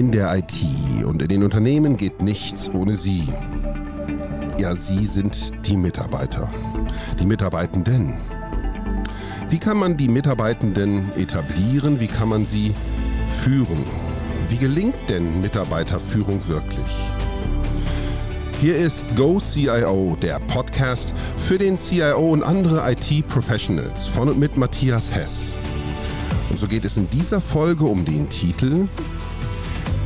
In 0.00 0.10
der 0.12 0.34
IT 0.34 0.54
und 1.04 1.20
in 1.20 1.28
den 1.28 1.44
Unternehmen 1.44 1.98
geht 1.98 2.22
nichts 2.22 2.70
ohne 2.70 2.96
Sie. 2.96 3.22
Ja, 4.58 4.74
Sie 4.74 5.04
sind 5.04 5.52
die 5.66 5.76
Mitarbeiter. 5.76 6.50
Die 7.20 7.26
Mitarbeitenden. 7.26 8.14
Wie 9.50 9.58
kann 9.58 9.76
man 9.76 9.98
die 9.98 10.08
Mitarbeitenden 10.08 11.12
etablieren? 11.16 12.00
Wie 12.00 12.06
kann 12.06 12.30
man 12.30 12.46
sie 12.46 12.72
führen? 13.30 13.84
Wie 14.48 14.56
gelingt 14.56 14.96
denn 15.10 15.42
Mitarbeiterführung 15.42 16.48
wirklich? 16.48 17.12
Hier 18.58 18.76
ist 18.76 19.14
Go 19.16 19.38
CIO, 19.38 20.16
der 20.22 20.40
Podcast 20.40 21.12
für 21.36 21.58
den 21.58 21.76
CIO 21.76 22.30
und 22.30 22.42
andere 22.42 22.90
IT-Professionals 22.90 24.06
von 24.06 24.30
und 24.30 24.38
mit 24.38 24.56
Matthias 24.56 25.14
Hess. 25.14 25.58
Und 26.48 26.58
so 26.58 26.66
geht 26.66 26.86
es 26.86 26.96
in 26.96 27.10
dieser 27.10 27.42
Folge 27.42 27.84
um 27.84 28.06
den 28.06 28.30
Titel 28.30 28.88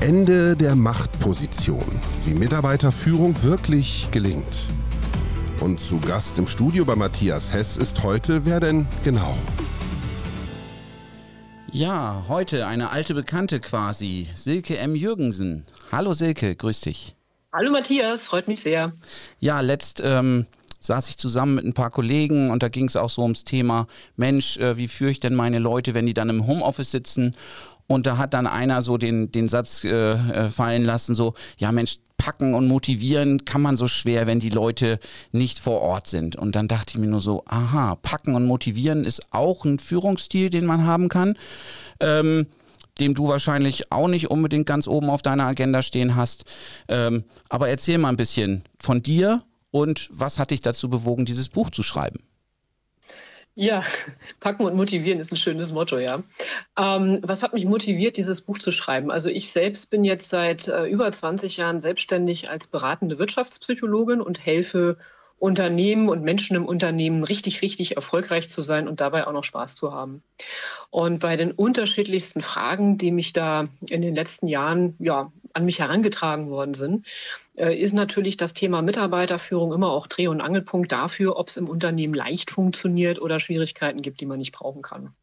Ende 0.05 0.55
der 0.55 0.77
Machtposition, 0.77 1.83
wie 2.25 2.35
Mitarbeiterführung 2.35 3.43
wirklich 3.43 4.11
gelingt. 4.11 4.69
Und 5.63 5.81
zu 5.81 5.99
Gast 5.99 6.39
im 6.39 6.47
Studio 6.47 6.85
bei 6.85 6.95
Matthias 6.95 7.51
Hess 7.51 7.79
ist 7.79 8.03
heute 8.03 8.45
wer 8.45 8.61
denn 8.61 8.87
genau? 9.03 9.35
Ja, 11.73 12.23
heute 12.29 12.67
eine 12.67 12.91
alte 12.91 13.15
Bekannte 13.15 13.61
quasi, 13.61 14.29
Silke 14.35 14.77
M. 14.77 14.95
Jürgensen. 14.95 15.65
Hallo 15.91 16.13
Silke, 16.13 16.55
grüß 16.55 16.83
dich. 16.83 17.17
Hallo 17.51 17.71
Matthias, 17.71 18.27
freut 18.27 18.47
mich 18.47 18.61
sehr. 18.61 18.93
Ja, 19.41 19.63
letzt 19.63 20.03
ähm, 20.05 20.45
saß 20.81 21.09
ich 21.09 21.17
zusammen 21.17 21.55
mit 21.55 21.65
ein 21.65 21.73
paar 21.73 21.91
Kollegen 21.91 22.51
und 22.51 22.63
da 22.63 22.69
ging 22.69 22.85
es 22.85 22.97
auch 22.97 23.09
so 23.09 23.23
ums 23.23 23.45
Thema, 23.45 23.87
Mensch, 24.17 24.59
äh, 24.59 24.77
wie 24.77 24.89
führe 24.89 25.11
ich 25.11 25.21
denn 25.21 25.35
meine 25.35 25.59
Leute, 25.59 25.95
wenn 25.95 26.05
die 26.05 26.13
dann 26.13 26.29
im 26.29 26.47
Homeoffice 26.47 26.91
sitzen 26.91 27.35
und 27.87 28.07
da 28.07 28.17
hat 28.17 28.35
dann 28.35 28.47
einer 28.47 28.83
so 28.83 28.97
den, 28.97 29.31
den 29.31 29.49
Satz 29.49 29.85
äh, 29.85 29.89
äh, 29.91 30.51
fallen 30.51 30.85
lassen, 30.85 31.15
so, 31.15 31.35
ja 31.59 31.71
Mensch, 31.71 31.99
packen 32.17 32.55
und 32.55 32.67
motivieren 32.69 33.45
kann 33.45 33.61
man 33.61 33.77
so 33.77 33.89
schwer, 33.89 34.27
wenn 34.27 34.41
die 34.41 34.51
Leute 34.51 34.99
nicht 35.33 35.59
vor 35.59 35.81
Ort 35.81 36.07
sind. 36.07 36.37
Und 36.37 36.57
dann 36.57 36.69
dachte 36.69 36.93
ich 36.95 36.99
mir 36.99 37.09
nur 37.09 37.21
so, 37.21 37.45
aha, 37.47 37.97
packen 37.97 38.35
und 38.35 38.47
motivieren 38.47 39.05
ist 39.05 39.33
auch 39.33 39.65
ein 39.65 39.79
Führungsstil, 39.79 40.49
den 40.49 40.65
man 40.65 40.87
haben 40.87 41.09
kann. 41.09 41.37
Ähm, 42.01 42.47
dem 43.01 43.15
du 43.15 43.27
wahrscheinlich 43.29 43.91
auch 43.91 44.07
nicht 44.07 44.31
unbedingt 44.31 44.67
ganz 44.67 44.87
oben 44.87 45.11
auf 45.11 45.21
deiner 45.21 45.47
Agenda 45.47 45.83
stehen 45.83 46.15
hast. 46.15 46.45
Ähm, 46.87 47.25
aber 47.49 47.69
erzähl 47.69 47.99
mal 47.99 48.09
ein 48.11 48.17
bisschen 48.17 48.63
von 48.79 49.03
dir 49.03 49.43
und 49.73 50.09
was 50.13 50.39
hat 50.39 50.53
dich 50.53 50.61
dazu 50.61 50.89
bewogen, 50.89 51.25
dieses 51.25 51.49
Buch 51.49 51.71
zu 51.71 51.83
schreiben? 51.83 52.21
Ja, 53.57 53.85
packen 54.41 54.65
und 54.65 54.75
motivieren 54.75 55.21
ist 55.21 55.31
ein 55.31 55.37
schönes 55.37 55.71
Motto, 55.71 55.99
ja. 55.99 56.25
Ähm, 56.77 57.21
was 57.23 57.45
hat 57.45 57.53
mich 57.53 57.65
motiviert, 57.65 58.17
dieses 58.17 58.41
Buch 58.41 58.59
zu 58.59 58.73
schreiben? 58.73 59.13
Also 59.13 59.31
ich 59.31 59.53
selbst 59.53 59.91
bin 59.91 60.03
jetzt 60.03 60.29
seit 60.29 60.67
äh, 60.67 60.87
über 60.87 61.11
20 61.13 61.57
Jahren 61.57 61.81
selbstständig 61.81 62.51
als 62.51 62.67
beratende 62.67 63.21
Wirtschaftspsychologin 63.21 64.21
und 64.21 64.45
helfe 64.45 64.97
Unternehmen 65.39 66.09
und 66.09 66.23
Menschen 66.23 66.57
im 66.57 66.65
Unternehmen 66.65 67.25
richtig, 67.25 67.61
richtig 67.61 67.97
erfolgreich 67.97 68.49
zu 68.49 68.63
sein 68.63 68.89
und 68.89 69.01
dabei 69.01 69.27
auch 69.27 69.33
noch 69.33 69.45
Spaß 69.45 69.75
zu 69.77 69.93
haben. 69.93 70.23
Und 70.91 71.19
bei 71.19 71.37
den 71.37 71.51
unterschiedlichsten 71.51 72.41
Fragen, 72.41 72.99
die 72.99 73.11
mich 73.11 73.33
da 73.33 73.67
in 73.89 74.01
den 74.01 74.15
letzten 74.15 74.47
Jahren 74.47 74.97
ja, 74.99 75.33
an 75.53 75.65
mich 75.65 75.81
herangetragen 75.81 76.51
worden 76.51 76.75
sind, 76.75 77.07
äh, 77.57 77.77
ist 77.77 77.93
natürlich 77.93 78.37
das 78.37 78.55
Thema 78.55 78.83
Mitarbeiterführung 78.83 79.73
immer 79.73 79.91
auch 79.91 80.07
Dreh- 80.07 80.29
und 80.29 80.41
Angelpunkt 80.41 80.93
dafür, 80.93 81.37
ob 81.37 81.49
es 81.49 81.57
im 81.57 81.69
Unternehmen 81.69 82.15
leicht 82.15 82.51
funktioniert 82.51 83.21
oder 83.21 83.41
Schwierigkeiten 83.41 84.03
gibt, 84.03 84.21
die 84.21 84.27
man 84.27 84.39
nicht 84.39 84.53
brauchen 84.53 84.83
kann. 84.83 85.15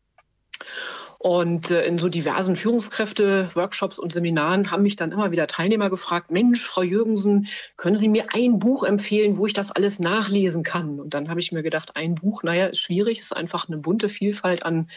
Und 1.24 1.70
äh, 1.70 1.86
in 1.86 2.00
so 2.00 2.10
diversen 2.10 2.56
Führungskräfte-Workshops 2.56 4.00
und 4.00 4.12
Seminaren 4.12 4.72
haben 4.72 4.82
mich 4.82 4.96
dann 4.96 5.12
immer 5.12 5.30
wieder 5.30 5.46
Teilnehmer 5.46 5.92
gefragt, 5.92 6.32
Mensch, 6.32 6.66
Frau 6.66 6.82
Jürgensen, 6.82 7.48
können 7.78 7.96
Sie 7.96 8.08
mir 8.08 8.34
ein 8.34 8.58
Buch 8.58 8.84
empfehlen, 8.84 9.38
wo 9.38 9.46
ich 9.46 9.54
das 9.54 9.70
alles 9.72 10.00
nachlesen 10.00 10.64
kann? 10.64 11.00
Und 11.00 11.14
dann 11.14 11.30
habe 11.30 11.40
ich 11.40 11.52
mir 11.52 11.62
gedacht, 11.62 11.96
ein 11.96 12.16
Buch, 12.16 12.42
naja, 12.42 12.66
ist 12.66 12.80
schwierig, 12.80 13.20
ist 13.20 13.38
einfach 13.38 13.68
eine 13.68 13.78
bunte 13.78 14.10
Vielfalt 14.10 14.66
an 14.66 14.90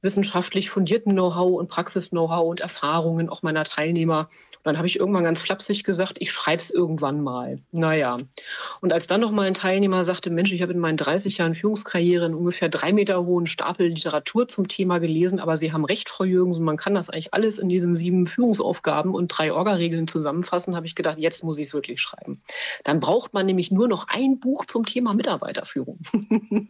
wissenschaftlich 0.00 0.70
fundierten 0.70 1.12
Know-how 1.12 1.58
und 1.58 1.68
Praxis-Know-how 1.68 2.48
und 2.48 2.60
Erfahrungen 2.60 3.28
auch 3.28 3.42
meiner 3.42 3.64
Teilnehmer. 3.64 4.20
Und 4.20 4.64
dann 4.64 4.78
habe 4.78 4.86
ich 4.86 4.98
irgendwann 4.98 5.24
ganz 5.24 5.42
flapsig 5.42 5.84
gesagt, 5.84 6.16
ich 6.20 6.32
schreibe 6.32 6.62
es 6.62 6.70
irgendwann 6.70 7.22
mal. 7.22 7.58
Naja. 7.72 8.16
Und 8.80 8.94
als 8.94 9.06
dann 9.06 9.20
noch 9.20 9.32
mal 9.32 9.46
ein 9.46 9.52
Teilnehmer 9.52 10.02
sagte, 10.04 10.30
Mensch, 10.30 10.50
ich 10.50 10.62
habe 10.62 10.72
in 10.72 10.78
meinen 10.78 10.96
30 10.96 11.36
Jahren 11.36 11.52
Führungskarriere 11.52 12.24
einen 12.24 12.34
ungefähr 12.34 12.70
drei 12.70 12.94
Meter 12.94 13.26
hohen 13.26 13.46
Stapel 13.46 13.88
Literatur 13.88 14.48
zum 14.48 14.66
Thema 14.66 14.98
gelesen, 14.98 15.40
aber 15.40 15.57
Sie 15.58 15.72
haben 15.72 15.84
recht, 15.84 16.08
Frau 16.08 16.24
Jürgensen, 16.24 16.64
man 16.64 16.76
kann 16.76 16.94
das 16.94 17.10
eigentlich 17.10 17.34
alles 17.34 17.58
in 17.58 17.68
diesen 17.68 17.94
sieben 17.94 18.26
Führungsaufgaben 18.26 19.14
und 19.14 19.28
drei 19.28 19.52
Orga-Regeln 19.52 20.08
zusammenfassen, 20.08 20.74
habe 20.74 20.86
ich 20.86 20.94
gedacht, 20.94 21.18
jetzt 21.18 21.44
muss 21.44 21.58
ich 21.58 21.66
es 21.66 21.74
wirklich 21.74 22.00
schreiben. 22.00 22.40
Dann 22.84 23.00
braucht 23.00 23.34
man 23.34 23.46
nämlich 23.46 23.70
nur 23.70 23.88
noch 23.88 24.08
ein 24.08 24.40
Buch 24.40 24.64
zum 24.64 24.86
Thema 24.86 25.14
Mitarbeiterführung. 25.14 25.98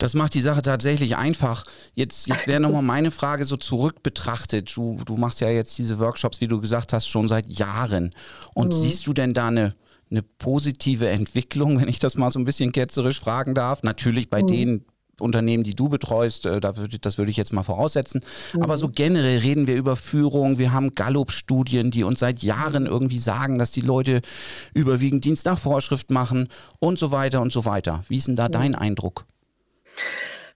Das 0.00 0.14
macht 0.14 0.32
die 0.32 0.40
Sache 0.40 0.62
tatsächlich 0.62 1.16
einfach. 1.16 1.64
Jetzt, 1.94 2.26
jetzt 2.26 2.46
wäre 2.46 2.58
nochmal 2.58 2.82
meine 2.82 3.10
Frage 3.10 3.44
so 3.44 3.58
zurück 3.58 4.02
betrachtet. 4.02 4.74
Du, 4.74 4.98
du 5.04 5.16
machst 5.16 5.40
ja 5.40 5.50
jetzt 5.50 5.76
diese 5.76 5.98
Workshops, 5.98 6.40
wie 6.40 6.48
du 6.48 6.58
gesagt 6.58 6.94
hast, 6.94 7.06
schon 7.06 7.28
seit 7.28 7.50
Jahren. 7.50 8.14
Und 8.54 8.68
mhm. 8.68 8.72
siehst 8.72 9.06
du 9.06 9.12
denn 9.12 9.34
da 9.34 9.48
eine, 9.48 9.74
eine 10.10 10.22
positive 10.22 11.08
Entwicklung, 11.08 11.80
wenn 11.80 11.88
ich 11.88 11.98
das 11.98 12.16
mal 12.16 12.30
so 12.30 12.38
ein 12.38 12.46
bisschen 12.46 12.72
ketzerisch 12.72 13.20
fragen 13.20 13.54
darf? 13.54 13.82
Natürlich 13.82 14.30
bei 14.30 14.42
mhm. 14.42 14.46
denen, 14.46 14.84
Unternehmen, 15.20 15.64
die 15.64 15.74
du 15.74 15.88
betreust, 15.88 16.46
äh, 16.46 16.60
das 16.60 17.18
würde 17.18 17.30
ich 17.30 17.36
jetzt 17.36 17.52
mal 17.52 17.62
voraussetzen. 17.62 18.22
Mhm. 18.54 18.62
Aber 18.62 18.76
so 18.78 18.88
generell 18.88 19.38
reden 19.38 19.66
wir 19.66 19.76
über 19.76 19.96
Führung. 19.96 20.58
Wir 20.58 20.72
haben 20.72 20.94
Gallup-Studien, 20.94 21.90
die 21.90 22.04
uns 22.04 22.20
seit 22.20 22.42
Jahren 22.42 22.86
irgendwie 22.86 23.18
sagen, 23.18 23.58
dass 23.58 23.70
die 23.72 23.80
Leute 23.80 24.20
überwiegend 24.74 25.24
Dienst 25.24 25.46
nach 25.46 25.58
Vorschrift 25.58 26.10
machen 26.10 26.48
und 26.78 26.98
so 26.98 27.10
weiter 27.10 27.40
und 27.40 27.52
so 27.52 27.64
weiter. 27.64 28.02
Wie 28.08 28.16
ist 28.16 28.28
denn 28.28 28.36
da 28.36 28.48
mhm. 28.48 28.52
dein 28.52 28.74
Eindruck? 28.74 29.24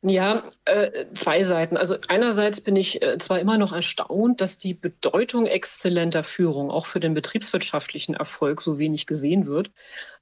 Ja, 0.06 0.42
äh, 0.66 1.06
zwei 1.14 1.42
Seiten. 1.44 1.78
Also 1.78 1.96
einerseits 2.08 2.60
bin 2.60 2.76
ich 2.76 3.00
äh, 3.00 3.16
zwar 3.16 3.40
immer 3.40 3.56
noch 3.56 3.72
erstaunt, 3.72 4.42
dass 4.42 4.58
die 4.58 4.74
Bedeutung 4.74 5.46
exzellenter 5.46 6.22
Führung 6.22 6.70
auch 6.70 6.84
für 6.84 7.00
den 7.00 7.14
betriebswirtschaftlichen 7.14 8.14
Erfolg 8.14 8.60
so 8.60 8.78
wenig 8.78 9.06
gesehen 9.06 9.46
wird. 9.46 9.70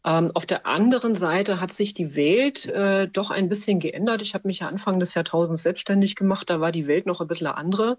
Ähm, 0.05 0.31
auf 0.35 0.47
der 0.47 0.67
anderen 0.67 1.17
Seite 1.17 1.61
hat 1.61 1.73
sich 1.73 1.95
die 1.95 2.15
Welt 2.15 2.67
äh, 2.67 3.09
doch 3.09 3.33
ein 3.33 3.49
bisschen 3.49 3.81
geändert. 3.81 4.23
Ich 4.23 4.35
habe 4.35 4.47
mich 4.47 4.61
ja 4.61 4.69
Anfang 4.69 5.01
des 5.01 5.15
Jahrtausends 5.15 5.65
selbstständig 5.65 6.15
gemacht. 6.15 6.49
Da 6.49 6.61
war 6.61 6.71
die 6.71 6.87
Welt 6.87 7.07
noch 7.07 7.21
ein 7.21 7.27
bisschen 7.27 7.49
andere. 7.49 7.99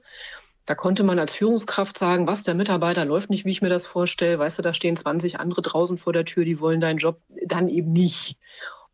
Da 0.65 0.75
konnte 0.75 1.03
man 1.03 1.19
als 1.19 1.35
Führungskraft 1.35 1.97
sagen, 1.97 2.27
was, 2.27 2.43
der 2.43 2.55
Mitarbeiter 2.55 3.03
läuft 3.03 3.29
nicht, 3.29 3.43
wie 3.43 3.51
ich 3.51 3.61
mir 3.61 3.67
das 3.67 3.85
vorstelle. 3.85 4.39
Weißt 4.39 4.57
du, 4.57 4.61
da 4.61 4.73
stehen 4.73 4.95
20 4.95 5.41
andere 5.41 5.61
draußen 5.61 5.97
vor 5.97 6.13
der 6.13 6.23
Tür, 6.23 6.45
die 6.45 6.61
wollen 6.61 6.79
deinen 6.79 6.99
Job 6.99 7.19
dann 7.45 7.67
eben 7.67 7.91
nicht. 7.91 8.37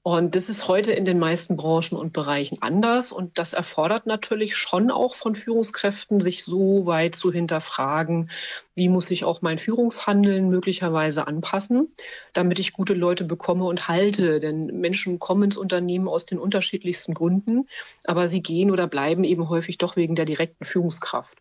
Und 0.02 0.36
das 0.36 0.48
ist 0.48 0.70
heute 0.70 0.94
in 0.94 1.04
den 1.04 1.20
meisten 1.20 1.58
Branchen 1.58 1.98
und 1.98 2.14
Bereichen 2.14 2.62
anders. 2.62 3.12
Und 3.12 3.38
das 3.38 3.52
erfordert 3.52 4.06
natürlich 4.06 4.56
schon 4.56 4.92
auch 4.92 5.14
von 5.14 5.36
Führungskräften, 5.36 6.22
sich 6.22 6.46
so 6.46 6.86
weit 6.86 7.16
zu 7.16 7.34
hinterfragen, 7.34 8.30
wie 8.76 8.88
muss 8.88 9.12
ich 9.12 9.26
auch 9.26 9.42
mein 9.42 9.58
Führungshandeln 9.58 10.50
möglicherweise 10.50 11.28
anpassen, 11.28 11.94
damit 12.32 12.60
ich 12.60 12.72
gute 12.72 12.94
Leute 12.94 13.26
bekomme 13.26 13.66
und 13.66 13.90
halte. 13.90 14.40
Denn 14.40 14.68
Menschen 14.68 15.20
kommen 15.20 15.44
ins 15.44 15.58
Unternehmen 15.58 16.08
aus 16.08 16.26
den 16.26 16.40
unterschiedlichsten 16.40 17.14
Gründen, 17.14 17.68
aber 18.06 18.28
sie 18.28 18.42
gehen 18.42 18.72
oder 18.72 18.88
bleiben 18.88 19.26
eben 19.26 19.50
häufig 19.50 19.78
doch 19.78 19.98
wegen 19.98 20.16
der 20.16 20.26
direkten 20.26 20.64
Führungskraft. 20.64 21.40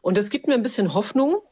Und 0.00 0.16
es 0.16 0.30
gibt 0.30 0.46
mir 0.46 0.54
ein 0.54 0.62
bisschen 0.62 0.94
Hoffnung, 0.94 1.42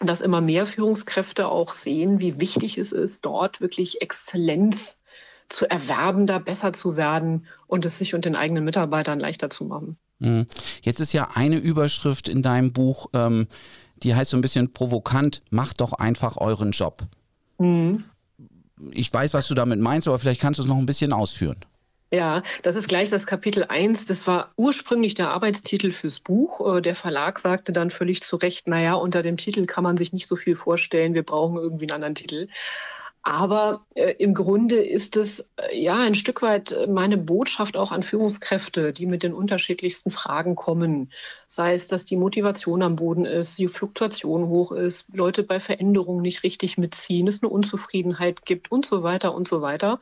dass 0.00 0.20
immer 0.20 0.42
mehr 0.42 0.66
Führungskräfte 0.66 1.48
auch 1.48 1.70
sehen, 1.70 2.20
wie 2.20 2.38
wichtig 2.38 2.76
es 2.76 2.92
ist, 2.92 3.24
dort 3.24 3.62
wirklich 3.62 4.02
Exzellenz 4.02 5.00
zu 5.48 5.68
erwerben, 5.68 6.26
da 6.26 6.38
besser 6.38 6.72
zu 6.72 6.96
werden 6.96 7.46
und 7.66 7.84
es 7.84 7.98
sich 7.98 8.14
und 8.14 8.24
den 8.24 8.36
eigenen 8.36 8.64
Mitarbeitern 8.64 9.20
leichter 9.20 9.50
zu 9.50 9.64
machen. 9.64 9.96
Mhm. 10.18 10.46
Jetzt 10.82 11.00
ist 11.00 11.12
ja 11.12 11.28
eine 11.34 11.56
Überschrift 11.56 12.28
in 12.28 12.42
deinem 12.42 12.72
Buch, 12.72 13.08
ähm, 13.12 13.46
die 14.02 14.14
heißt 14.14 14.30
so 14.30 14.36
ein 14.36 14.42
bisschen 14.42 14.72
provokant, 14.72 15.42
macht 15.50 15.80
doch 15.80 15.92
einfach 15.92 16.36
euren 16.36 16.72
Job. 16.72 17.02
Mhm. 17.58 18.04
Ich 18.90 19.12
weiß, 19.12 19.34
was 19.34 19.48
du 19.48 19.54
damit 19.54 19.80
meinst, 19.80 20.06
aber 20.06 20.18
vielleicht 20.18 20.40
kannst 20.40 20.58
du 20.58 20.62
es 20.62 20.68
noch 20.68 20.76
ein 20.76 20.86
bisschen 20.86 21.12
ausführen. 21.12 21.64
Ja, 22.12 22.42
das 22.62 22.76
ist 22.76 22.88
gleich 22.88 23.10
das 23.10 23.26
Kapitel 23.26 23.64
1. 23.64 24.06
Das 24.06 24.26
war 24.28 24.52
ursprünglich 24.56 25.14
der 25.14 25.30
Arbeitstitel 25.30 25.90
fürs 25.90 26.20
Buch. 26.20 26.76
Äh, 26.76 26.80
der 26.80 26.94
Verlag 26.94 27.38
sagte 27.38 27.72
dann 27.72 27.90
völlig 27.90 28.22
zu 28.22 28.36
Recht, 28.36 28.68
naja, 28.68 28.94
unter 28.94 29.22
dem 29.22 29.36
Titel 29.36 29.66
kann 29.66 29.82
man 29.82 29.96
sich 29.96 30.12
nicht 30.12 30.28
so 30.28 30.36
viel 30.36 30.54
vorstellen, 30.54 31.14
wir 31.14 31.24
brauchen 31.24 31.56
irgendwie 31.56 31.84
einen 31.84 31.94
anderen 31.94 32.14
Titel. 32.14 32.46
Aber 33.28 33.84
äh, 33.96 34.14
im 34.20 34.34
Grunde 34.34 34.76
ist 34.76 35.16
es 35.16 35.40
äh, 35.56 35.76
ja 35.76 35.98
ein 35.98 36.14
Stück 36.14 36.42
weit 36.42 36.70
äh, 36.70 36.86
meine 36.86 37.18
Botschaft 37.18 37.76
auch 37.76 37.90
an 37.90 38.04
Führungskräfte, 38.04 38.92
die 38.92 39.06
mit 39.06 39.24
den 39.24 39.34
unterschiedlichsten 39.34 40.12
Fragen 40.12 40.54
kommen. 40.54 41.10
Sei 41.48 41.74
es, 41.74 41.88
dass 41.88 42.04
die 42.04 42.14
Motivation 42.14 42.84
am 42.84 42.94
Boden 42.94 43.24
ist, 43.24 43.58
die 43.58 43.66
Fluktuation 43.66 44.46
hoch 44.46 44.70
ist, 44.70 45.12
Leute 45.12 45.42
bei 45.42 45.58
Veränderungen 45.58 46.22
nicht 46.22 46.44
richtig 46.44 46.78
mitziehen, 46.78 47.26
es 47.26 47.42
eine 47.42 47.50
Unzufriedenheit 47.50 48.46
gibt 48.46 48.70
und 48.70 48.86
so 48.86 49.02
weiter 49.02 49.34
und 49.34 49.48
so 49.48 49.60
weiter. 49.60 49.98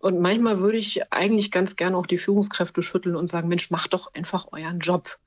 Und 0.00 0.20
manchmal 0.20 0.58
würde 0.60 0.78
ich 0.78 1.12
eigentlich 1.12 1.50
ganz 1.50 1.76
gerne 1.76 1.98
auch 1.98 2.06
die 2.06 2.16
Führungskräfte 2.16 2.80
schütteln 2.80 3.14
und 3.14 3.26
sagen, 3.26 3.48
Mensch, 3.48 3.70
macht 3.70 3.92
doch 3.92 4.14
einfach 4.14 4.46
euren 4.52 4.78
Job. 4.78 5.18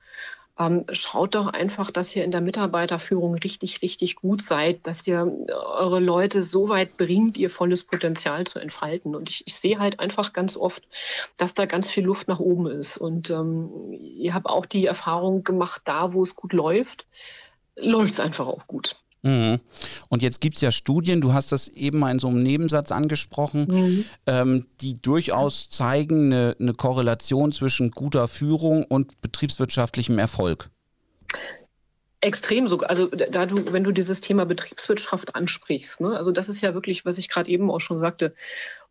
Ähm, 0.58 0.84
schaut 0.90 1.34
doch 1.34 1.46
einfach, 1.46 1.90
dass 1.90 2.14
ihr 2.16 2.24
in 2.24 2.32
der 2.32 2.40
Mitarbeiterführung 2.40 3.36
richtig, 3.36 3.80
richtig 3.82 4.16
gut 4.16 4.42
seid, 4.42 4.86
dass 4.86 5.06
ihr 5.06 5.30
eure 5.48 6.00
Leute 6.00 6.42
so 6.42 6.68
weit 6.68 6.96
bringt, 6.96 7.38
ihr 7.38 7.48
volles 7.48 7.84
Potenzial 7.84 8.44
zu 8.46 8.58
entfalten. 8.58 9.14
Und 9.14 9.30
ich, 9.30 9.44
ich 9.46 9.54
sehe 9.54 9.78
halt 9.78 10.00
einfach 10.00 10.32
ganz 10.32 10.56
oft, 10.56 10.82
dass 11.36 11.54
da 11.54 11.66
ganz 11.66 11.88
viel 11.90 12.04
Luft 12.04 12.26
nach 12.26 12.40
oben 12.40 12.66
ist. 12.66 12.96
Und 12.96 13.30
ähm, 13.30 13.92
ihr 13.92 14.34
habt 14.34 14.46
auch 14.46 14.66
die 14.66 14.86
Erfahrung 14.86 15.44
gemacht, 15.44 15.82
da 15.84 16.12
wo 16.12 16.22
es 16.22 16.34
gut 16.34 16.52
läuft, 16.52 17.06
läuft 17.76 18.14
es 18.14 18.20
einfach 18.20 18.48
auch 18.48 18.66
gut. 18.66 18.96
Mhm. 19.22 19.60
Und 20.08 20.22
jetzt 20.22 20.40
gibt 20.40 20.56
es 20.56 20.60
ja 20.60 20.70
Studien, 20.70 21.20
du 21.20 21.32
hast 21.32 21.52
das 21.52 21.68
eben 21.68 21.98
mal 21.98 22.10
in 22.10 22.18
so 22.18 22.28
einem 22.28 22.42
Nebensatz 22.42 22.92
angesprochen, 22.92 23.66
mhm. 23.68 24.04
ähm, 24.26 24.66
die 24.80 25.00
durchaus 25.00 25.68
zeigen 25.68 26.32
eine, 26.32 26.56
eine 26.58 26.74
Korrelation 26.74 27.52
zwischen 27.52 27.90
guter 27.90 28.28
Führung 28.28 28.84
und 28.84 29.20
betriebswirtschaftlichem 29.20 30.18
Erfolg. 30.18 30.70
Extrem 32.20 32.66
sogar. 32.66 32.90
Also 32.90 33.06
da 33.06 33.46
du, 33.46 33.72
wenn 33.72 33.84
du 33.84 33.92
dieses 33.92 34.20
Thema 34.20 34.44
Betriebswirtschaft 34.44 35.36
ansprichst, 35.36 36.00
ne, 36.00 36.16
also 36.16 36.32
das 36.32 36.48
ist 36.48 36.60
ja 36.60 36.74
wirklich, 36.74 37.04
was 37.04 37.16
ich 37.16 37.28
gerade 37.28 37.48
eben 37.48 37.70
auch 37.70 37.78
schon 37.78 37.98
sagte, 37.98 38.34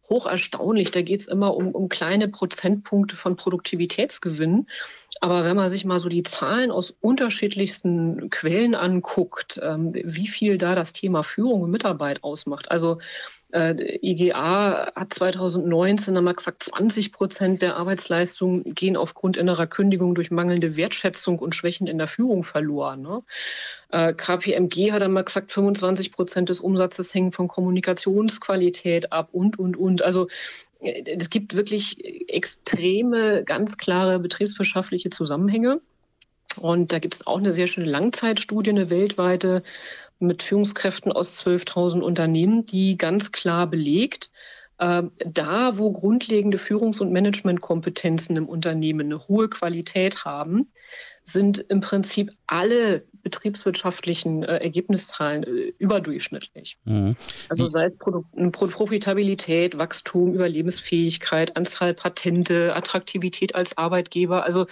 hoch 0.09 0.25
erstaunlich. 0.25 0.92
Da 0.92 1.01
geht 1.01 1.21
es 1.21 1.27
immer 1.27 1.56
um, 1.56 1.71
um 1.71 1.89
kleine 1.89 2.27
Prozentpunkte 2.27 3.15
von 3.15 3.36
Produktivitätsgewinn. 3.36 4.68
Aber 5.19 5.44
wenn 5.44 5.56
man 5.56 5.69
sich 5.69 5.86
mal 5.86 6.00
so 6.00 6.09
die 6.09 6.24
Zahlen 6.24 6.71
aus 6.71 6.95
unterschiedlichsten 7.01 8.30
Quellen 8.30 8.75
anguckt, 8.75 9.59
ähm, 9.63 9.92
wie 9.94 10.27
viel 10.27 10.57
da 10.57 10.75
das 10.75 10.94
Thema 10.94 11.24
Führung 11.24 11.62
und 11.62 11.71
Mitarbeit 11.71 12.24
ausmacht. 12.24 12.69
Also 12.69 13.00
äh, 13.51 13.98
IGA 14.01 14.92
hat 14.94 15.13
2019 15.13 16.18
einmal 16.18 16.36
gesagt, 16.36 16.63
20 16.63 17.13
Prozent 17.13 17.62
der 17.62 17.77
Arbeitsleistung 17.77 18.63
gehen 18.63 18.98
aufgrund 18.98 19.38
innerer 19.38 19.68
Kündigung 19.68 20.15
durch 20.15 20.31
mangelnde 20.31 20.75
Wertschätzung 20.75 21.39
und 21.39 21.56
Schwächen 21.56 21.88
in 21.88 21.98
der 21.98 22.07
Führung 22.07 22.44
verloren. 22.44 23.07
Äh, 23.89 24.13
KPMG 24.13 24.92
hat 24.92 25.01
einmal 25.01 25.24
gesagt, 25.24 25.51
25 25.51 26.12
Prozent 26.12 26.50
des 26.50 26.60
Umsatzes 26.60 27.13
hängen 27.13 27.31
von 27.31 27.48
Kommunikationsqualität 27.48 29.12
ab 29.12 29.30
und, 29.31 29.57
und, 29.57 29.78
und. 29.78 30.01
Also 30.01 30.28
äh, 30.80 31.04
es 31.06 31.30
gibt 31.30 31.56
wirklich 31.56 32.30
extreme, 32.30 33.44
ganz 33.44 33.78
klare 33.78 34.19
betriebswirtschaftliche 34.19 35.10
Zusammenhänge. 35.10 35.80
Und 36.60 36.92
da 36.92 37.00
gibt 37.00 37.13
es 37.13 37.28
auch 37.28 37.38
eine 37.38 37.54
sehr 37.54 37.68
schöne 37.68 37.88
Langzeitstudie, 37.88 38.72
eine 38.72 38.89
weltweite, 38.89 39.63
mit 40.19 40.42
Führungskräften 40.42 41.12
aus 41.12 41.45
12.000 41.45 42.01
Unternehmen, 42.01 42.66
die 42.66 42.98
ganz 42.98 43.31
klar 43.31 43.68
belegt, 43.68 44.31
äh, 44.80 45.04
da, 45.25 45.78
wo 45.78 45.92
grundlegende 45.92 46.57
Führungs- 46.57 47.01
und 47.01 47.12
Managementkompetenzen 47.12 48.36
im 48.36 48.50
Unternehmen 48.50 49.06
eine 49.06 49.28
hohe 49.28 49.50
Qualität 49.50 50.25
haben, 50.25 50.72
sind 51.28 51.60
im 51.60 51.82
Prinzip 51.82 52.32
alle 52.48 53.06
betriebswirtschaftlichen 53.22 54.44
äh, 54.44 54.58
Ergebniszahlen 54.58 55.44
äh, 55.44 55.74
überdurchschnittlich. 55.78 56.78
Mhm. 56.86 57.18
Also 57.50 57.70
sei 57.70 57.86
es 57.86 57.98
Pro 57.98 58.24
Profitabilität, 58.52 59.78
Wachstum, 59.78 60.34
Überlebensfähigkeit, 60.34 61.58
Anzahl 61.58 61.94
Patente, 61.94 62.74
Attraktivität 62.74 63.56
als 63.56 63.78
Arbeitgeber, 63.78 64.46
also 64.46 64.68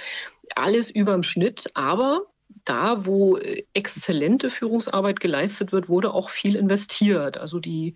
alles 0.55 0.89
über 0.89 1.13
dem 1.13 1.23
Schnitt, 1.23 1.69
aber 1.73 2.21
da, 2.63 3.05
wo 3.05 3.37
exzellente 3.73 4.49
Führungsarbeit 4.49 5.19
geleistet 5.19 5.71
wird, 5.71 5.89
wurde 5.89 6.13
auch 6.13 6.29
viel 6.29 6.55
investiert. 6.55 7.37
Also 7.37 7.59
die 7.59 7.95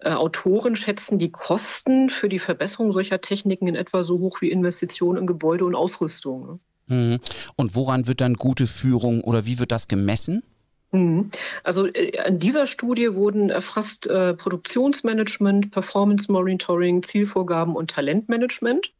äh, 0.00 0.12
Autoren 0.12 0.76
schätzen 0.76 1.18
die 1.18 1.32
Kosten 1.32 2.10
für 2.10 2.28
die 2.28 2.38
Verbesserung 2.38 2.92
solcher 2.92 3.20
Techniken 3.20 3.66
in 3.66 3.76
etwa 3.76 4.02
so 4.02 4.18
hoch 4.18 4.40
wie 4.40 4.50
Investitionen 4.50 5.18
in 5.18 5.26
Gebäude 5.26 5.64
und 5.64 5.74
Ausrüstung. 5.74 6.60
Mhm. 6.88 7.18
Und 7.56 7.74
woran 7.74 8.06
wird 8.06 8.20
dann 8.20 8.34
gute 8.34 8.66
Führung 8.66 9.22
oder 9.22 9.46
wie 9.46 9.58
wird 9.58 9.72
das 9.72 9.88
gemessen? 9.88 10.42
Mhm. 10.90 11.30
Also 11.64 11.86
äh, 11.86 12.26
in 12.26 12.38
dieser 12.38 12.66
Studie 12.66 13.14
wurden 13.14 13.50
erfasst 13.50 14.06
äh, 14.06 14.34
Produktionsmanagement, 14.34 15.70
Performance 15.70 16.30
Monitoring, 16.30 17.02
Zielvorgaben 17.02 17.76
und 17.76 17.90
Talentmanagement. 17.90 18.92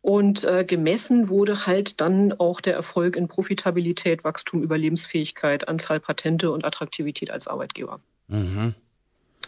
Und 0.00 0.44
äh, 0.44 0.64
gemessen 0.64 1.28
wurde 1.28 1.66
halt 1.66 2.00
dann 2.00 2.32
auch 2.32 2.60
der 2.60 2.74
Erfolg 2.74 3.16
in 3.16 3.28
Profitabilität, 3.28 4.22
Wachstum, 4.24 4.62
Überlebensfähigkeit, 4.62 5.68
Anzahl 5.68 5.98
Patente 6.00 6.50
und 6.52 6.64
Attraktivität 6.64 7.30
als 7.30 7.48
Arbeitgeber. 7.48 8.00
Mhm. 8.28 8.74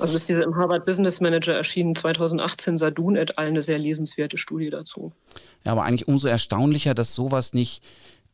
Also 0.01 0.15
ist 0.15 0.29
diese 0.29 0.43
im 0.43 0.57
Harvard 0.57 0.87
Business 0.87 1.21
Manager 1.21 1.55
erschienen 1.55 1.95
2018 1.95 2.79
Sadun 2.79 3.17
et 3.17 3.39
al. 3.39 3.47
eine 3.47 3.61
sehr 3.61 3.79
lesenswerte 3.79 4.39
Studie 4.39 4.71
dazu. 4.71 5.13
Ja, 5.65 5.73
aber 5.73 5.85
eigentlich 5.85 6.09
umso 6.09 6.29
erstaunlicher, 6.29 6.95
dass 6.95 7.15
sowas 7.15 7.53
nicht, 7.53 7.83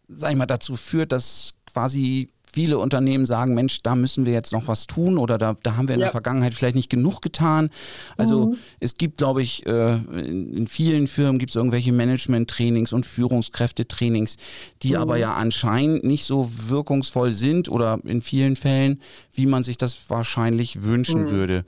sag 0.08 0.30
ich 0.32 0.36
mal, 0.36 0.46
dazu 0.46 0.76
führt, 0.76 1.12
dass 1.12 1.54
quasi 1.72 2.28
viele 2.56 2.78
Unternehmen 2.78 3.26
sagen, 3.26 3.54
Mensch, 3.54 3.82
da 3.82 3.94
müssen 3.94 4.24
wir 4.24 4.32
jetzt 4.32 4.50
noch 4.50 4.66
was 4.66 4.86
tun 4.86 5.18
oder 5.18 5.36
da, 5.36 5.56
da 5.62 5.76
haben 5.76 5.88
wir 5.88 5.94
in 5.94 6.00
ja. 6.00 6.06
der 6.06 6.12
Vergangenheit 6.12 6.54
vielleicht 6.54 6.74
nicht 6.74 6.88
genug 6.88 7.20
getan. 7.20 7.68
Also 8.16 8.46
mhm. 8.46 8.56
es 8.80 8.96
gibt, 8.96 9.18
glaube 9.18 9.42
ich, 9.42 9.66
äh, 9.66 9.96
in 9.96 10.66
vielen 10.66 11.06
Firmen 11.06 11.38
gibt 11.38 11.50
es 11.50 11.56
irgendwelche 11.56 11.92
Management-Trainings 11.92 12.94
und 12.94 13.04
Führungskräftetrainings, 13.04 14.38
die 14.82 14.94
mhm. 14.94 14.96
aber 14.96 15.18
ja 15.18 15.34
anscheinend 15.34 16.04
nicht 16.04 16.24
so 16.24 16.50
wirkungsvoll 16.68 17.30
sind 17.30 17.68
oder 17.68 18.00
in 18.04 18.22
vielen 18.22 18.56
Fällen, 18.56 19.02
wie 19.34 19.44
man 19.44 19.62
sich 19.62 19.76
das 19.76 20.08
wahrscheinlich 20.08 20.82
wünschen 20.82 21.24
mhm. 21.24 21.30
würde. 21.30 21.64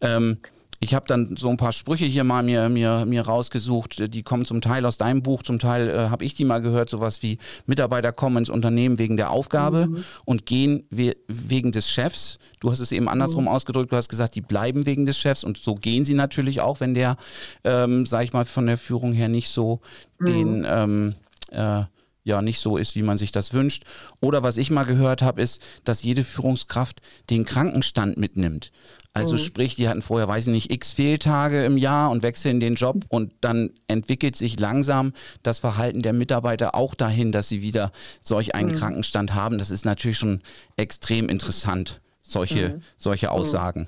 Ähm, 0.00 0.38
ich 0.80 0.94
habe 0.94 1.06
dann 1.06 1.36
so 1.36 1.48
ein 1.48 1.56
paar 1.56 1.72
Sprüche 1.72 2.04
hier 2.04 2.24
mal 2.24 2.42
mir, 2.42 2.68
mir, 2.68 3.04
mir 3.06 3.22
rausgesucht, 3.22 4.14
die 4.14 4.22
kommen 4.22 4.44
zum 4.44 4.60
Teil 4.60 4.84
aus 4.86 4.96
deinem 4.96 5.22
Buch, 5.22 5.42
zum 5.42 5.58
Teil 5.58 5.88
äh, 5.88 6.08
habe 6.10 6.24
ich 6.24 6.34
die 6.34 6.44
mal 6.44 6.60
gehört, 6.60 6.90
sowas 6.90 7.22
wie 7.22 7.38
Mitarbeiter 7.66 8.12
kommen 8.12 8.38
ins 8.38 8.50
Unternehmen 8.50 8.98
wegen 8.98 9.16
der 9.16 9.30
Aufgabe 9.30 9.86
mhm. 9.86 10.04
und 10.24 10.46
gehen 10.46 10.86
we 10.90 11.16
wegen 11.28 11.72
des 11.72 11.88
Chefs. 11.88 12.38
Du 12.60 12.70
hast 12.70 12.80
es 12.80 12.92
eben 12.92 13.08
andersrum 13.08 13.44
mhm. 13.44 13.48
ausgedrückt, 13.48 13.92
du 13.92 13.96
hast 13.96 14.08
gesagt, 14.08 14.34
die 14.34 14.40
bleiben 14.40 14.86
wegen 14.86 15.06
des 15.06 15.18
Chefs 15.18 15.44
und 15.44 15.58
so 15.58 15.74
gehen 15.74 16.04
sie 16.04 16.14
natürlich 16.14 16.60
auch, 16.60 16.80
wenn 16.80 16.94
der, 16.94 17.16
ähm, 17.64 18.06
sag 18.06 18.24
ich 18.24 18.32
mal, 18.32 18.44
von 18.44 18.66
der 18.66 18.78
Führung 18.78 19.12
her 19.12 19.28
nicht 19.28 19.48
so 19.48 19.80
mhm. 20.18 20.26
den 20.26 20.66
ähm, 20.68 21.14
äh, 21.50 21.84
ja 22.24 22.42
nicht 22.42 22.58
so 22.58 22.76
ist, 22.76 22.96
wie 22.96 23.02
man 23.02 23.18
sich 23.18 23.30
das 23.32 23.52
wünscht. 23.52 23.84
Oder 24.20 24.42
was 24.42 24.56
ich 24.56 24.70
mal 24.70 24.84
gehört 24.84 25.22
habe, 25.22 25.42
ist, 25.42 25.62
dass 25.84 26.02
jede 26.02 26.24
Führungskraft 26.24 27.00
den 27.30 27.44
Krankenstand 27.44 28.16
mitnimmt. 28.16 28.72
Also 29.12 29.34
mhm. 29.34 29.38
sprich, 29.38 29.76
die 29.76 29.88
hatten 29.88 30.02
vorher, 30.02 30.26
weiß 30.26 30.48
ich 30.48 30.52
nicht, 30.52 30.72
x 30.72 30.92
Fehltage 30.92 31.64
im 31.64 31.76
Jahr 31.76 32.10
und 32.10 32.22
wechseln 32.22 32.58
den 32.58 32.74
Job 32.74 33.04
und 33.08 33.32
dann 33.40 33.70
entwickelt 33.86 34.34
sich 34.34 34.58
langsam 34.58 35.12
das 35.44 35.60
Verhalten 35.60 36.02
der 36.02 36.12
Mitarbeiter 36.12 36.74
auch 36.74 36.94
dahin, 36.96 37.30
dass 37.30 37.48
sie 37.48 37.62
wieder 37.62 37.92
solch 38.22 38.56
einen 38.56 38.70
mhm. 38.70 38.76
Krankenstand 38.76 39.34
haben. 39.34 39.58
Das 39.58 39.70
ist 39.70 39.84
natürlich 39.84 40.18
schon 40.18 40.40
extrem 40.76 41.28
interessant, 41.28 42.00
solche, 42.22 42.70
mhm. 42.70 42.82
solche 42.96 43.30
Aussagen. 43.30 43.82
Mhm. 43.82 43.86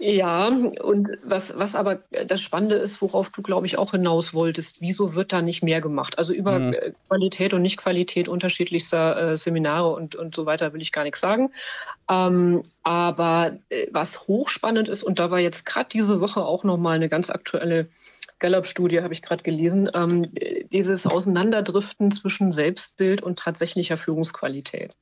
Ja, 0.00 0.46
und 0.46 1.08
was, 1.24 1.58
was 1.58 1.74
aber 1.74 1.96
das 2.26 2.40
Spannende 2.40 2.76
ist, 2.76 3.02
worauf 3.02 3.30
du, 3.30 3.42
glaube 3.42 3.66
ich, 3.66 3.78
auch 3.78 3.90
hinaus 3.90 4.32
wolltest, 4.32 4.80
wieso 4.80 5.16
wird 5.16 5.32
da 5.32 5.42
nicht 5.42 5.64
mehr 5.64 5.80
gemacht? 5.80 6.18
Also 6.18 6.32
über 6.32 6.60
mhm. 6.60 6.76
Qualität 7.08 7.52
und 7.52 7.62
Nicht-Qualität 7.62 8.28
unterschiedlichster 8.28 9.32
äh, 9.32 9.36
Seminare 9.36 9.88
und, 9.88 10.14
und 10.14 10.36
so 10.36 10.46
weiter 10.46 10.72
will 10.72 10.82
ich 10.82 10.92
gar 10.92 11.02
nichts 11.02 11.20
sagen. 11.20 11.50
Ähm, 12.08 12.62
aber 12.84 13.58
äh, 13.70 13.88
was 13.90 14.28
hochspannend 14.28 14.86
ist, 14.86 15.02
und 15.02 15.18
da 15.18 15.32
war 15.32 15.40
jetzt 15.40 15.66
gerade 15.66 15.88
diese 15.92 16.20
Woche 16.20 16.44
auch 16.44 16.62
nochmal 16.62 16.94
eine 16.94 17.08
ganz 17.08 17.28
aktuelle 17.28 17.88
Gallup-Studie, 18.38 19.02
habe 19.02 19.14
ich 19.14 19.22
gerade 19.22 19.42
gelesen, 19.42 19.90
ähm, 19.94 20.30
dieses 20.70 21.08
Auseinanderdriften 21.08 22.12
zwischen 22.12 22.52
Selbstbild 22.52 23.20
und 23.20 23.40
tatsächlicher 23.40 23.96
Führungsqualität. 23.96 24.94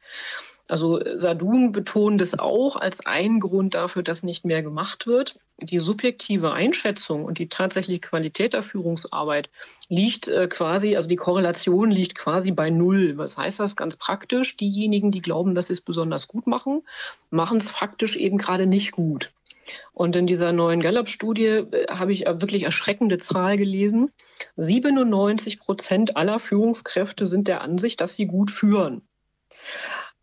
Also 0.69 1.01
Sadun 1.17 1.71
betont 1.71 2.21
es 2.21 2.39
auch 2.39 2.77
als 2.77 3.07
ein 3.07 3.39
Grund 3.39 3.75
dafür, 3.75 4.03
dass 4.03 4.23
nicht 4.23 4.45
mehr 4.45 4.63
gemacht 4.63 5.07
wird. 5.07 5.39
Die 5.61 5.79
subjektive 5.79 6.53
Einschätzung 6.53 7.25
und 7.25 7.39
die 7.39 7.49
tatsächliche 7.49 8.01
Qualität 8.01 8.53
der 8.53 8.63
Führungsarbeit 8.63 9.49
liegt 9.89 10.27
äh, 10.29 10.49
quasi, 10.49 10.97
also 10.97 11.09
die 11.09 11.17
Korrelation 11.17 11.91
liegt 11.91 12.17
quasi 12.17 12.51
bei 12.51 12.71
Null. 12.71 13.17
Was 13.17 13.39
heißt 13.39 13.61
das 13.61 13.77
ganz 13.77 13.97
praktisch? 13.97 14.57
Diejenigen, 14.57 15.13
die 15.13 15.23
glauben, 15.23 15.55
dass 15.55 15.69
sie 15.69 15.75
es 15.75 15.81
besonders 15.81 16.27
gut 16.27 16.47
machen, 16.47 16.83
machen 17.31 17.59
es 17.59 17.71
faktisch 17.71 18.17
eben 18.17 18.39
gerade 18.39 18.67
nicht 18.67 18.91
gut. 18.91 19.33
Und 19.93 20.15
in 20.17 20.27
dieser 20.27 20.53
neuen 20.53 20.81
Gallup-Studie 20.81 21.45
äh, 21.45 21.87
habe 21.89 22.13
ich 22.13 22.27
wirklich 22.27 22.65
erschreckende 22.65 23.19
Zahl 23.19 23.57
gelesen. 23.57 24.11
97 24.57 25.61
Prozent 25.61 26.17
aller 26.17 26.41
Führungskräfte 26.41 27.27
sind 27.27 27.47
der 27.47 27.61
Ansicht, 27.61 28.01
dass 28.01 28.17
sie 28.17 28.27
gut 28.27 28.51
führen. 28.51 29.03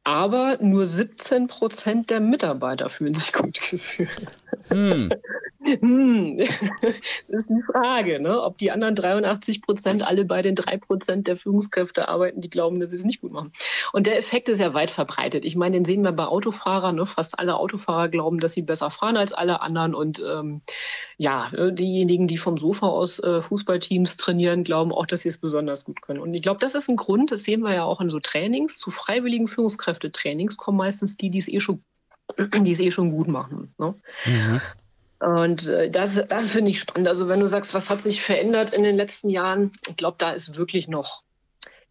Aber 0.04 0.58
nur 0.60 0.86
17 0.86 1.48
Prozent 1.48 2.10
der 2.10 2.20
Mitarbeiter 2.20 2.90
fühlen 2.90 3.14
sich 3.14 3.32
gut 3.32 3.60
gefühlt. 3.62 4.28
Hm. 4.70 5.10
hm. 5.80 6.38
Das 6.38 7.30
ist 7.30 7.50
die 7.50 7.64
Frage, 7.72 8.22
ne? 8.22 8.42
ob 8.42 8.58
die 8.58 8.72
anderen 8.72 8.96
83 8.96 9.62
Prozent 9.62 10.06
alle 10.06 10.26
bei 10.26 10.42
den 10.42 10.56
drei 10.56 10.78
Prozent 10.78 11.28
der 11.28 11.38
Führungskräfte 11.38 12.08
arbeiten, 12.08 12.42
die 12.42 12.50
glauben, 12.50 12.80
dass 12.80 12.90
sie 12.90 12.98
es 12.98 13.06
nicht 13.06 13.22
gut 13.22 13.32
machen. 13.32 13.52
Und 13.94 14.08
der 14.08 14.18
Effekt 14.18 14.50
ist 14.50 14.60
ja 14.60 14.74
weit 14.74 14.90
verbreitet. 14.90 15.46
Ich 15.46 15.56
meine, 15.56 15.78
den 15.78 15.86
sehen 15.86 16.02
wir 16.02 16.12
bei 16.12 16.26
Autofahrern. 16.26 16.96
Ne? 16.96 17.06
Fast 17.06 17.40
alle 17.40 17.56
Autofahrer 17.56 18.10
glauben, 18.10 18.40
dass 18.40 18.54
sie 18.54 18.62
besser 18.62 18.90
fahren 18.90 19.18
als 19.18 19.34
alle 19.34 19.62
anderen. 19.62 19.96
Und 19.96 20.22
ähm, 20.22 20.62
ja, 21.18 21.50
diejenigen, 21.72 22.28
die 22.28 22.38
vom 22.38 22.58
Sofa 22.58 22.88
aus 22.88 23.20
äh, 23.20 23.42
Fußballteams 23.42 24.18
trainieren, 24.18 24.64
glauben 24.64 24.92
auch, 24.92 25.06
dass 25.06 25.22
sie 25.22 25.30
es 25.30 25.38
besonders 25.38 25.86
gut 25.86 26.02
können. 26.02 26.20
Und 26.20 26.34
ich 26.34 26.42
glaube, 26.42 26.60
das 26.60 26.76
ist 26.76 26.90
ein 26.90 26.98
Grund, 26.98 27.32
das 27.32 27.44
sehen 27.44 27.62
wir 27.62 27.74
ja 27.74 27.84
auch 27.84 28.02
in 28.02 28.10
so 28.10 28.20
Trainings, 28.20 28.78
zu 28.78 28.92
freiwilligen 28.92 29.48
Führungskräftetrainings 29.94 30.58
kommen 30.58 30.78
meistens 30.78 31.18
die, 31.18 31.30
die 31.30 31.40
es 31.40 31.48
eh 31.48 31.60
schon, 31.60 31.84
die 32.38 32.72
es 32.72 32.80
eh 32.80 32.92
schon 32.92 33.12
gut 33.12 33.28
machen. 33.28 33.74
Ne? 33.78 33.96
Mhm. 34.26 34.62
Und 35.20 35.70
äh, 35.70 35.90
das, 35.90 36.22
das 36.28 36.52
finde 36.52 36.72
ich 36.72 36.80
spannend. 36.80 37.08
Also 37.08 37.28
wenn 37.28 37.40
du 37.40 37.48
sagst, 37.48 37.74
was 37.74 37.90
hat 37.90 38.02
sich 38.02 38.22
verändert 38.22 38.74
in 38.74 38.84
den 38.84 38.96
letzten 38.96 39.30
Jahren, 39.30 39.72
ich 39.88 39.96
glaube, 39.96 40.18
da 40.20 40.32
ist 40.32 40.58
wirklich 40.58 40.88
noch 40.88 41.24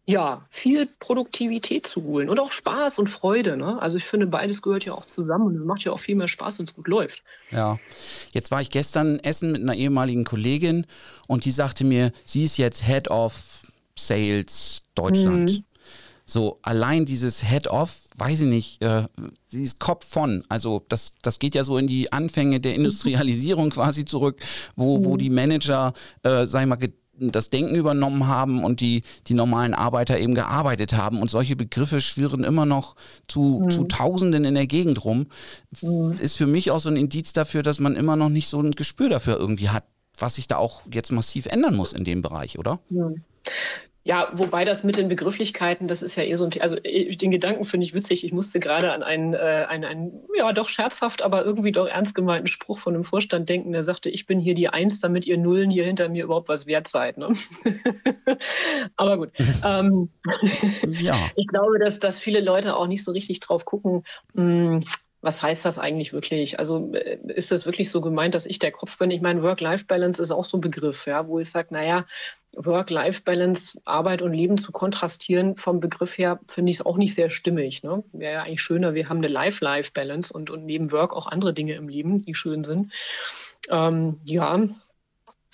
ja, 0.05 0.45
viel 0.49 0.85
Produktivität 0.99 1.87
zu 1.87 2.03
holen 2.03 2.29
und 2.29 2.37
auch 2.37 2.51
Spaß 2.51 2.99
und 2.99 3.09
Freude. 3.09 3.55
Ne? 3.55 3.81
Also 3.81 3.97
ich 3.97 4.03
finde, 4.03 4.27
beides 4.27 4.61
gehört 4.61 4.83
ja 4.83 4.93
auch 4.93 5.05
zusammen 5.05 5.45
und 5.47 5.65
macht 5.65 5.85
ja 5.85 5.93
auch 5.93 5.99
viel 5.99 6.15
mehr 6.15 6.27
Spaß, 6.27 6.59
wenn 6.59 6.65
es 6.65 6.75
gut 6.75 6.89
läuft. 6.89 7.23
Ja, 7.51 7.79
jetzt 8.33 8.51
war 8.51 8.61
ich 8.61 8.69
gestern 8.69 9.19
essen 9.19 9.53
mit 9.53 9.61
einer 9.61 9.75
ehemaligen 9.75 10.25
Kollegin 10.25 10.85
und 11.27 11.45
die 11.45 11.51
sagte 11.51 11.85
mir, 11.85 12.11
sie 12.25 12.43
ist 12.43 12.57
jetzt 12.57 12.83
Head 12.85 13.09
of 13.09 13.61
Sales 13.95 14.83
Deutschland. 14.93 15.51
Mhm. 15.51 15.63
So, 16.25 16.57
allein 16.61 17.05
dieses 17.05 17.43
Head-Off, 17.43 17.99
weiß 18.17 18.41
ich 18.41 18.47
nicht, 18.47 18.83
äh, 18.83 19.03
ist 19.51 19.79
Kopf 19.79 20.07
von. 20.07 20.43
Also 20.47 20.83
das, 20.87 21.13
das 21.21 21.39
geht 21.39 21.53
ja 21.53 21.63
so 21.63 21.77
in 21.77 21.87
die 21.87 22.13
Anfänge 22.13 22.59
der 22.59 22.75
Industrialisierung 22.75 23.69
quasi 23.71 24.05
zurück, 24.05 24.41
wo, 24.75 25.03
wo 25.03 25.13
mhm. 25.15 25.17
die 25.17 25.29
Manager, 25.29 25.93
äh, 26.23 26.45
sag 26.45 26.61
ich 26.61 26.67
mal, 26.67 26.77
das 27.15 27.49
Denken 27.49 27.75
übernommen 27.75 28.27
haben 28.27 28.63
und 28.63 28.81
die, 28.81 29.03
die 29.27 29.33
normalen 29.33 29.73
Arbeiter 29.73 30.17
eben 30.17 30.33
gearbeitet 30.33 30.93
haben. 30.93 31.21
Und 31.21 31.29
solche 31.29 31.55
Begriffe 31.55 32.01
schwirren 32.01 32.43
immer 32.43 32.65
noch 32.65 32.95
zu, 33.27 33.61
mhm. 33.63 33.69
zu 33.69 33.83
Tausenden 33.83 34.45
in 34.45 34.55
der 34.55 34.67
Gegend 34.67 35.03
rum. 35.05 35.27
Mhm. 35.81 36.17
Ist 36.19 36.37
für 36.37 36.47
mich 36.47 36.71
auch 36.71 36.79
so 36.79 36.89
ein 36.89 36.97
Indiz 36.97 37.33
dafür, 37.33 37.63
dass 37.63 37.79
man 37.79 37.95
immer 37.95 38.15
noch 38.15 38.29
nicht 38.29 38.47
so 38.47 38.59
ein 38.59 38.71
Gespür 38.71 39.09
dafür 39.09 39.37
irgendwie 39.37 39.69
hat, 39.69 39.83
was 40.17 40.35
sich 40.35 40.47
da 40.47 40.57
auch 40.57 40.81
jetzt 40.91 41.11
massiv 41.11 41.45
ändern 41.45 41.75
muss 41.75 41.93
in 41.93 42.03
dem 42.05 42.21
Bereich, 42.21 42.57
oder? 42.57 42.79
Mhm. 42.89 43.23
Ja, 44.05 44.29
wobei 44.33 44.65
das 44.65 44.83
mit 44.83 44.97
den 44.97 45.07
Begrifflichkeiten, 45.07 45.87
das 45.87 46.01
ist 46.01 46.17
ja 46.17 46.23
eher 46.23 46.37
so 46.37 46.43
ein, 46.43 46.51
also 46.59 46.75
äh, 46.75 47.15
den 47.15 47.31
Gedanken 47.31 47.63
finde 47.63 47.85
ich 47.85 47.93
witzig. 47.93 48.25
Ich 48.25 48.33
musste 48.33 48.59
gerade 48.59 48.91
an 48.91 49.01
einen, 49.01 49.33
äh, 49.33 49.65
einen, 49.69 49.85
einen, 49.85 50.19
ja 50.37 50.51
doch 50.51 50.67
scherzhaft, 50.67 51.21
aber 51.21 51.45
irgendwie 51.45 51.71
doch 51.71 51.87
ernst 51.87 52.13
gemeinten 52.13 52.47
Spruch 52.47 52.79
von 52.79 52.93
einem 52.93 53.05
Vorstand 53.05 53.47
denken, 53.47 53.71
der 53.71 53.81
sagte, 53.81 54.09
ich 54.09 54.25
bin 54.25 54.41
hier 54.41 54.55
die 54.55 54.67
Eins, 54.67 54.99
damit 54.99 55.25
ihr 55.25 55.37
Nullen 55.37 55.69
hier 55.69 55.85
hinter 55.85 56.09
mir 56.09 56.25
überhaupt 56.25 56.49
was 56.49 56.67
wert 56.67 56.89
seid. 56.89 57.17
Ne? 57.17 57.29
aber 58.97 59.17
gut. 59.17 59.31
ähm, 59.65 60.09
ja. 60.99 61.15
Ich 61.35 61.47
glaube, 61.47 61.79
dass, 61.79 61.99
dass 61.99 62.19
viele 62.19 62.41
Leute 62.41 62.75
auch 62.75 62.87
nicht 62.87 63.03
so 63.03 63.11
richtig 63.11 63.39
drauf 63.39 63.65
gucken, 63.65 64.03
mh, 64.33 64.43
hm, 64.43 64.83
was 65.23 65.41
heißt 65.41 65.63
das 65.63 65.79
eigentlich 65.79 66.11
wirklich? 66.11 66.59
Also 66.59 66.91
äh, 66.93 67.17
ist 67.33 67.49
das 67.49 67.65
wirklich 67.65 67.89
so 67.89 68.01
gemeint, 68.01 68.35
dass 68.35 68.45
ich 68.45 68.59
der 68.59 68.73
Kopf 68.73 68.97
bin? 68.97 69.09
Ich 69.09 69.21
meine, 69.21 69.41
Work-Life-Balance 69.41 70.21
ist 70.21 70.31
auch 70.31 70.43
so 70.43 70.57
ein 70.57 70.61
Begriff, 70.61 71.07
ja, 71.07 71.27
wo 71.27 71.39
ich 71.39 71.49
sage, 71.49 71.69
naja, 71.71 72.05
Work-Life-Balance, 72.57 73.79
Arbeit 73.85 74.21
und 74.21 74.33
Leben 74.33 74.57
zu 74.57 74.73
kontrastieren, 74.73 75.55
vom 75.55 75.79
Begriff 75.79 76.17
her 76.17 76.41
finde 76.49 76.71
ich 76.71 76.77
es 76.77 76.85
auch 76.85 76.97
nicht 76.97 77.15
sehr 77.15 77.29
stimmig. 77.29 77.83
Ne? 77.83 78.03
Wäre 78.11 78.33
ja 78.33 78.41
eigentlich 78.43 78.61
schöner, 78.61 78.95
wir 78.95 79.07
haben 79.07 79.19
eine 79.19 79.29
Life-Life-Balance 79.29 80.33
und, 80.33 80.49
und 80.49 80.65
neben 80.65 80.91
Work 80.91 81.13
auch 81.13 81.27
andere 81.27 81.53
Dinge 81.53 81.75
im 81.75 81.87
Leben, 81.87 82.21
die 82.21 82.35
schön 82.35 82.65
sind. 82.65 82.91
Ähm, 83.69 84.19
ja, 84.25 84.61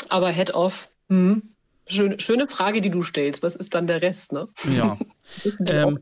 aber 0.10 0.30
Head-Off, 0.32 0.90
hm, 1.10 1.56
Schöne, 1.90 2.20
schöne 2.20 2.48
Frage, 2.48 2.82
die 2.82 2.90
du 2.90 3.02
stellst. 3.02 3.42
Was 3.42 3.56
ist 3.56 3.74
dann 3.74 3.88
der 3.88 4.02
Rest? 4.02 4.32
Ne? 4.32 4.46
Ja. 4.78 4.98
ähm, 5.66 6.00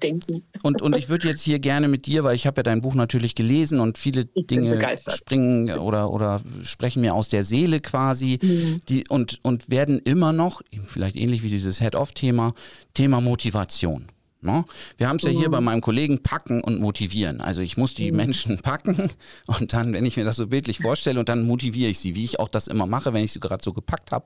und, 0.61 0.81
und 0.81 0.95
ich 0.95 1.07
würde 1.07 1.29
jetzt 1.29 1.41
hier 1.41 1.59
gerne 1.59 1.87
mit 1.87 2.05
dir, 2.05 2.23
weil 2.23 2.35
ich 2.35 2.45
habe 2.45 2.59
ja 2.59 2.63
dein 2.63 2.81
Buch 2.81 2.93
natürlich 2.93 3.35
gelesen 3.35 3.79
und 3.79 3.97
viele 3.97 4.27
ich 4.33 4.47
Dinge 4.47 4.79
springen 5.07 5.77
oder, 5.79 6.11
oder 6.11 6.41
sprechen 6.63 7.01
mir 7.01 7.13
aus 7.13 7.29
der 7.29 7.43
Seele 7.43 7.79
quasi 7.79 8.39
mhm. 8.41 8.81
die, 8.89 9.05
und, 9.07 9.39
und 9.43 9.69
werden 9.69 9.99
immer 9.99 10.33
noch, 10.33 10.61
vielleicht 10.85 11.15
ähnlich 11.15 11.41
wie 11.43 11.49
dieses 11.49 11.79
Head-Off-Thema, 11.79 12.53
Thema 12.93 13.21
Motivation. 13.21 14.07
Ne? 14.41 14.65
Wir 14.97 15.09
haben 15.09 15.17
es 15.17 15.23
ja 15.23 15.31
hier 15.31 15.49
bei 15.49 15.59
mhm. 15.59 15.65
meinem 15.65 15.81
Kollegen 15.81 16.21
packen 16.21 16.61
und 16.61 16.79
motivieren. 16.79 17.41
Also 17.41 17.61
ich 17.61 17.75
muss 17.77 17.93
die 17.95 18.11
mhm. 18.11 18.17
Menschen 18.17 18.57
packen 18.61 19.09
und 19.47 19.73
dann, 19.73 19.93
wenn 19.93 20.05
ich 20.05 20.17
mir 20.17 20.25
das 20.25 20.35
so 20.35 20.47
bildlich 20.47 20.79
vorstelle, 20.79 21.19
und 21.19 21.29
dann 21.29 21.45
motiviere 21.45 21.89
ich 21.89 21.99
sie, 21.99 22.15
wie 22.15 22.23
ich 22.23 22.39
auch 22.39 22.49
das 22.49 22.67
immer 22.67 22.85
mache, 22.85 23.13
wenn 23.13 23.23
ich 23.23 23.31
sie 23.31 23.39
gerade 23.39 23.63
so 23.63 23.73
gepackt 23.73 24.11
habe. 24.11 24.25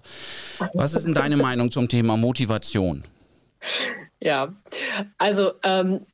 Was 0.73 0.93
ist 0.93 1.05
denn 1.05 1.13
deine 1.13 1.37
Meinung 1.37 1.71
zum 1.71 1.87
Thema 1.87 2.17
Motivation? 2.17 3.03
Ja, 4.23 4.53
also, 5.17 5.53
ähm, 5.63 6.05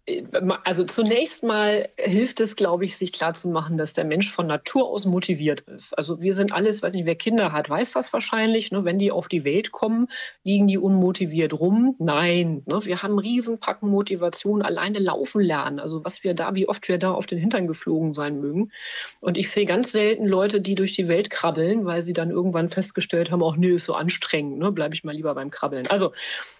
also 0.64 0.86
zunächst 0.86 1.44
mal 1.44 1.90
hilft 1.98 2.40
es, 2.40 2.56
glaube 2.56 2.86
ich, 2.86 2.96
sich 2.96 3.12
klarzumachen, 3.12 3.78
dass 3.78 3.92
der 3.92 4.06
Mensch 4.06 4.32
von 4.32 4.48
Natur 4.48 4.88
aus 4.88 5.04
motiviert 5.04 5.60
ist. 5.60 5.98
Also 5.98 6.22
wir 6.22 6.34
sind 6.34 6.54
alles, 6.54 6.82
weiß 6.82 6.94
nicht, 6.94 7.06
wer 7.06 7.16
Kinder 7.16 7.52
hat, 7.52 7.70
weiß 7.70 7.92
das 7.92 8.14
wahrscheinlich. 8.14 8.72
Ne? 8.72 8.86
Wenn 8.86 8.98
die 8.98 9.12
auf 9.12 9.28
die 9.28 9.44
Welt 9.44 9.74
kommen, 9.74 10.08
liegen 10.46 10.68
die 10.68 10.78
unmotiviert 10.78 11.52
rum. 11.60 11.96
Nein, 12.00 12.64
ne? 12.66 12.80
wir 12.86 13.04
haben 13.04 13.20
Riesenpacken 13.20 13.90
Motivation, 13.90 14.62
alleine 14.62 15.00
laufen 15.00 15.42
lernen. 15.42 15.82
Also 15.82 16.06
was 16.06 16.24
wir 16.24 16.34
da, 16.34 16.56
wie 16.56 16.70
oft 16.70 16.88
wir 16.88 17.00
da 17.00 17.12
auf 17.12 17.26
den 17.26 17.40
Hintern 17.40 17.68
geflogen 17.68 18.14
sein 18.14 18.40
mögen. 18.40 18.72
Und 19.20 19.38
ich 19.38 19.52
sehe 19.52 19.66
ganz 19.66 19.92
selten 19.92 20.26
Leute, 20.26 20.62
die 20.62 20.76
durch 20.76 20.94
die 20.94 21.10
Welt 21.10 21.30
krabbeln, 21.30 21.84
weil 21.84 22.02
sie 22.02 22.14
dann 22.14 22.32
irgendwann 22.32 22.70
festgestellt 22.70 23.32
haben, 23.32 23.44
auch 23.44 23.58
nee, 23.58 23.68
ist 23.68 23.84
so 23.84 23.96
anstrengend, 23.96 24.60
ne? 24.60 24.72
bleibe 24.72 24.96
ich 24.96 25.04
mal 25.04 25.14
lieber 25.14 25.36
beim 25.36 25.52
Krabbeln. 25.52 25.88
Also 25.88 26.14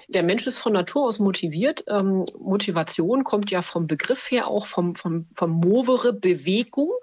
der 0.08 0.24
Mensch 0.24 0.48
ist 0.48 0.58
von 0.58 0.74
Natur 0.74 1.06
aus 1.06 1.20
motiviert. 1.20 1.84
Ähm, 1.88 2.26
Motivation 2.40 3.24
kommt 3.24 3.52
ja 3.52 3.62
vom 3.62 3.88
Begriff 3.88 4.32
her 4.32 4.48
auch 4.48 4.66
vom, 4.66 4.96
vom, 4.96 5.28
vom 5.34 5.52
Movere 5.52 6.14
Bewegung. 6.14 6.94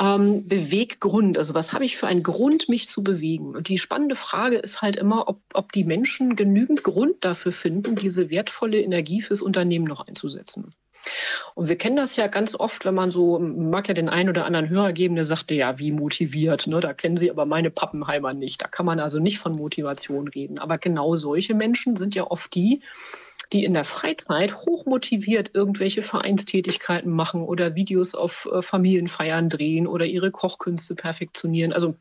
Ähm, 0.00 0.46
Beweggrund, 0.48 1.36
also 1.38 1.54
was 1.54 1.72
habe 1.72 1.84
ich 1.84 1.96
für 1.96 2.06
einen 2.06 2.22
Grund, 2.22 2.68
mich 2.68 2.88
zu 2.88 3.02
bewegen? 3.02 3.56
Und 3.56 3.68
die 3.68 3.78
spannende 3.78 4.14
Frage 4.14 4.56
ist 4.56 4.80
halt 4.80 4.96
immer, 4.96 5.28
ob, 5.28 5.40
ob 5.54 5.72
die 5.72 5.84
Menschen 5.84 6.36
genügend 6.36 6.84
Grund 6.84 7.24
dafür 7.24 7.52
finden, 7.52 7.96
diese 7.96 8.30
wertvolle 8.30 8.80
Energie 8.80 9.20
fürs 9.20 9.42
Unternehmen 9.42 9.86
noch 9.86 10.06
einzusetzen. 10.06 10.72
Und 11.54 11.68
wir 11.68 11.76
kennen 11.76 11.96
das 11.96 12.16
ja 12.16 12.26
ganz 12.28 12.54
oft, 12.54 12.84
wenn 12.84 12.94
man 12.94 13.10
so, 13.10 13.38
mag 13.38 13.88
ja 13.88 13.94
den 13.94 14.08
einen 14.08 14.28
oder 14.28 14.46
anderen 14.46 14.68
Hörer 14.68 14.92
geben, 14.92 15.14
der 15.16 15.24
sagte, 15.24 15.54
ja, 15.54 15.78
wie 15.78 15.92
motiviert, 15.92 16.66
ne? 16.66 16.80
da 16.80 16.92
kennen 16.92 17.16
Sie 17.16 17.30
aber 17.30 17.46
meine 17.46 17.70
Pappenheimer 17.70 18.32
nicht. 18.32 18.62
Da 18.62 18.68
kann 18.68 18.86
man 18.86 19.00
also 19.00 19.18
nicht 19.18 19.38
von 19.38 19.56
Motivation 19.56 20.28
reden. 20.28 20.58
Aber 20.58 20.78
genau 20.78 21.16
solche 21.16 21.54
Menschen 21.54 21.96
sind 21.96 22.14
ja 22.14 22.30
oft 22.30 22.54
die, 22.54 22.82
die 23.52 23.64
in 23.64 23.74
der 23.74 23.84
Freizeit 23.84 24.54
hochmotiviert 24.54 25.54
irgendwelche 25.54 26.02
Vereinstätigkeiten 26.02 27.10
machen 27.10 27.42
oder 27.42 27.74
Videos 27.74 28.14
auf 28.14 28.48
äh, 28.52 28.62
Familienfeiern 28.62 29.48
drehen 29.48 29.86
oder 29.86 30.04
ihre 30.04 30.30
Kochkünste 30.30 30.94
perfektionieren. 30.94 31.72
Also 31.72 31.96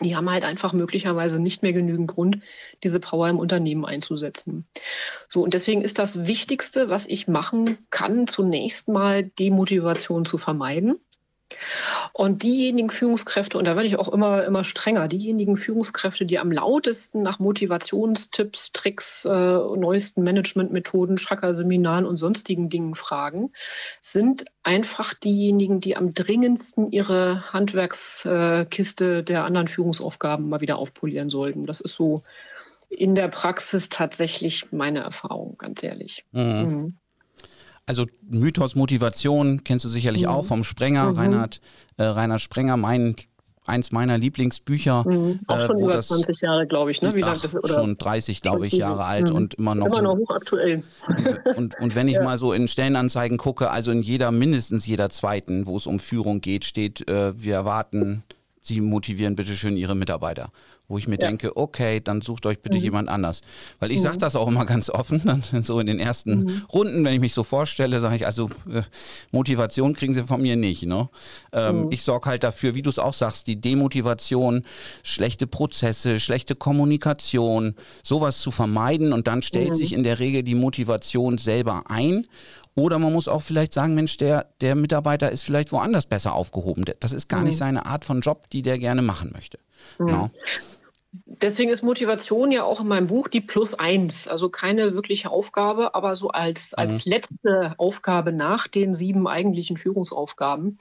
die 0.00 0.14
haben 0.16 0.30
halt 0.30 0.44
einfach 0.44 0.72
möglicherweise 0.72 1.40
nicht 1.40 1.62
mehr 1.62 1.72
genügend 1.72 2.08
Grund, 2.08 2.40
diese 2.84 3.00
Power 3.00 3.28
im 3.28 3.38
Unternehmen 3.38 3.84
einzusetzen. 3.84 4.66
So, 5.28 5.42
und 5.42 5.54
deswegen 5.54 5.82
ist 5.82 5.98
das 5.98 6.26
Wichtigste, 6.26 6.88
was 6.88 7.06
ich 7.06 7.26
machen 7.28 7.78
kann, 7.90 8.26
zunächst 8.26 8.88
mal 8.88 9.24
Demotivation 9.24 10.24
zu 10.24 10.38
vermeiden. 10.38 11.00
Und 12.12 12.42
diejenigen 12.42 12.90
Führungskräfte, 12.90 13.58
und 13.58 13.66
da 13.66 13.74
werde 13.74 13.86
ich 13.86 13.98
auch 13.98 14.08
immer, 14.08 14.44
immer 14.44 14.64
strenger, 14.64 15.08
diejenigen 15.08 15.56
Führungskräfte, 15.56 16.26
die 16.26 16.38
am 16.38 16.52
lautesten 16.52 17.22
nach 17.22 17.38
Motivationstipps, 17.38 18.72
Tricks, 18.72 19.24
äh, 19.24 19.30
neuesten 19.30 20.24
Managementmethoden, 20.24 21.16
Chakra-Seminaren 21.16 22.06
und 22.06 22.16
sonstigen 22.16 22.68
Dingen 22.68 22.94
fragen, 22.94 23.52
sind 24.00 24.44
einfach 24.62 25.14
diejenigen, 25.14 25.80
die 25.80 25.96
am 25.96 26.12
dringendsten 26.12 26.90
ihre 26.90 27.52
Handwerkskiste 27.52 29.22
der 29.22 29.44
anderen 29.44 29.68
Führungsaufgaben 29.68 30.48
mal 30.48 30.60
wieder 30.60 30.78
aufpolieren 30.78 31.30
sollten. 31.30 31.64
Das 31.64 31.80
ist 31.80 31.94
so 31.94 32.22
in 32.90 33.14
der 33.14 33.28
Praxis 33.28 33.88
tatsächlich 33.88 34.72
meine 34.72 35.00
Erfahrung, 35.00 35.56
ganz 35.58 35.82
ehrlich. 35.82 36.24
Mhm. 36.32 36.42
Mhm 36.42 36.98
also 37.88 38.04
Mythos 38.28 38.74
Motivation 38.74 39.64
kennst 39.64 39.84
du 39.84 39.88
sicherlich 39.88 40.24
mhm. 40.24 40.28
auch 40.28 40.44
vom 40.44 40.62
Sprenger, 40.62 41.10
mhm. 41.10 41.18
Reinhard, 41.18 41.60
äh, 41.96 42.04
Reinhard 42.04 42.42
Sprenger, 42.42 42.76
mein 42.76 43.16
eins 43.66 43.92
meiner 43.92 44.18
Lieblingsbücher. 44.18 45.04
Mhm. 45.08 45.40
Auch 45.46 45.58
äh, 45.58 45.66
schon 45.66 45.76
äh, 45.78 45.84
über 45.84 46.02
20 46.02 46.40
Jahre, 46.40 46.66
glaube 46.66 46.90
ich, 46.90 47.02
ne? 47.02 47.14
Wie 47.14 47.24
ach, 47.24 47.40
das, 47.40 47.56
oder? 47.56 47.74
Schon 47.74 47.96
30, 47.96 48.42
glaube 48.42 48.66
ich, 48.66 48.74
Jahre 48.74 49.04
alt 49.04 49.30
mhm. 49.30 49.36
und 49.36 49.54
immer 49.54 49.74
noch. 49.74 49.86
Immer 49.86 50.02
noch 50.02 50.16
hochaktuell. 50.16 50.82
Und, 51.56 51.78
und 51.80 51.94
wenn 51.94 52.08
ich 52.08 52.14
ja. 52.14 52.22
mal 52.22 52.38
so 52.38 52.52
in 52.52 52.68
Stellenanzeigen 52.68 53.36
gucke, 53.38 53.70
also 53.70 53.90
in 53.90 54.02
jeder, 54.02 54.30
mindestens 54.30 54.86
jeder 54.86 55.10
zweiten, 55.10 55.66
wo 55.66 55.76
es 55.76 55.86
um 55.86 55.98
Führung 55.98 56.40
geht, 56.40 56.64
steht, 56.64 57.08
äh, 57.08 57.32
wir 57.40 57.54
erwarten 57.54 58.22
sie 58.60 58.80
motivieren 58.80 59.34
bitte 59.34 59.56
schön 59.56 59.76
ihre 59.76 59.96
Mitarbeiter. 59.96 60.50
Wo 60.88 60.96
ich 60.96 61.06
mir 61.06 61.18
ja. 61.20 61.28
denke, 61.28 61.54
okay, 61.56 62.00
dann 62.00 62.22
sucht 62.22 62.46
euch 62.46 62.60
bitte 62.60 62.78
mhm. 62.78 62.82
jemand 62.82 63.08
anders. 63.10 63.42
Weil 63.78 63.90
ich 63.90 63.98
mhm. 63.98 64.04
sage 64.04 64.18
das 64.18 64.36
auch 64.36 64.48
immer 64.48 64.64
ganz 64.64 64.88
offen, 64.88 65.20
dann 65.52 65.62
so 65.62 65.78
in 65.80 65.86
den 65.86 66.00
ersten 66.00 66.44
mhm. 66.44 66.62
Runden, 66.72 67.04
wenn 67.04 67.14
ich 67.14 67.20
mich 67.20 67.34
so 67.34 67.42
vorstelle, 67.42 68.00
sage 68.00 68.16
ich, 68.16 68.26
also 68.26 68.48
äh, 68.72 68.82
Motivation 69.30 69.94
kriegen 69.94 70.14
sie 70.14 70.22
von 70.22 70.40
mir 70.40 70.56
nicht. 70.56 70.84
Ne? 70.84 71.08
Ähm, 71.52 71.82
mhm. 71.82 71.92
ich 71.92 72.02
sorge 72.02 72.30
halt 72.30 72.42
dafür, 72.42 72.74
wie 72.74 72.82
du 72.82 72.88
es 72.88 72.98
auch 72.98 73.14
sagst, 73.14 73.46
die 73.46 73.60
Demotivation, 73.60 74.64
schlechte 75.02 75.46
Prozesse, 75.46 76.20
schlechte 76.20 76.54
Kommunikation, 76.54 77.74
sowas 78.02 78.38
zu 78.38 78.50
vermeiden 78.50 79.12
und 79.12 79.26
dann 79.26 79.42
stellt 79.42 79.76
sich 79.76 79.92
in 79.92 80.02
der 80.02 80.18
Regel 80.18 80.42
die 80.42 80.54
Motivation 80.54 81.36
selber 81.36 81.84
ein 81.88 82.26
oder 82.78 82.98
man 82.98 83.12
muss 83.12 83.26
auch 83.26 83.42
vielleicht 83.42 83.74
sagen, 83.74 83.94
Mensch, 83.94 84.16
der, 84.18 84.46
der 84.60 84.76
Mitarbeiter 84.76 85.30
ist 85.32 85.42
vielleicht 85.42 85.72
woanders 85.72 86.06
besser 86.06 86.34
aufgehoben. 86.34 86.84
Das 87.00 87.12
ist 87.12 87.28
gar 87.28 87.40
mhm. 87.40 87.46
nicht 87.48 87.58
seine 87.58 87.86
Art 87.86 88.04
von 88.04 88.20
Job, 88.20 88.48
die 88.50 88.62
der 88.62 88.78
gerne 88.78 89.02
machen 89.02 89.32
möchte. 89.34 89.58
Mhm. 89.98 90.06
No? 90.06 90.30
Deswegen 91.10 91.70
ist 91.70 91.82
Motivation 91.82 92.52
ja 92.52 92.64
auch 92.64 92.80
in 92.80 92.88
meinem 92.88 93.06
Buch 93.06 93.28
die 93.28 93.40
Plus 93.40 93.72
eins, 93.72 94.28
also 94.28 94.50
keine 94.50 94.92
wirkliche 94.92 95.30
Aufgabe, 95.30 95.94
aber 95.94 96.14
so 96.14 96.28
als, 96.28 96.74
als 96.74 97.06
mhm. 97.06 97.12
letzte 97.12 97.74
Aufgabe 97.78 98.32
nach 98.32 98.68
den 98.68 98.92
sieben 98.92 99.26
eigentlichen 99.26 99.78
Führungsaufgaben. 99.78 100.76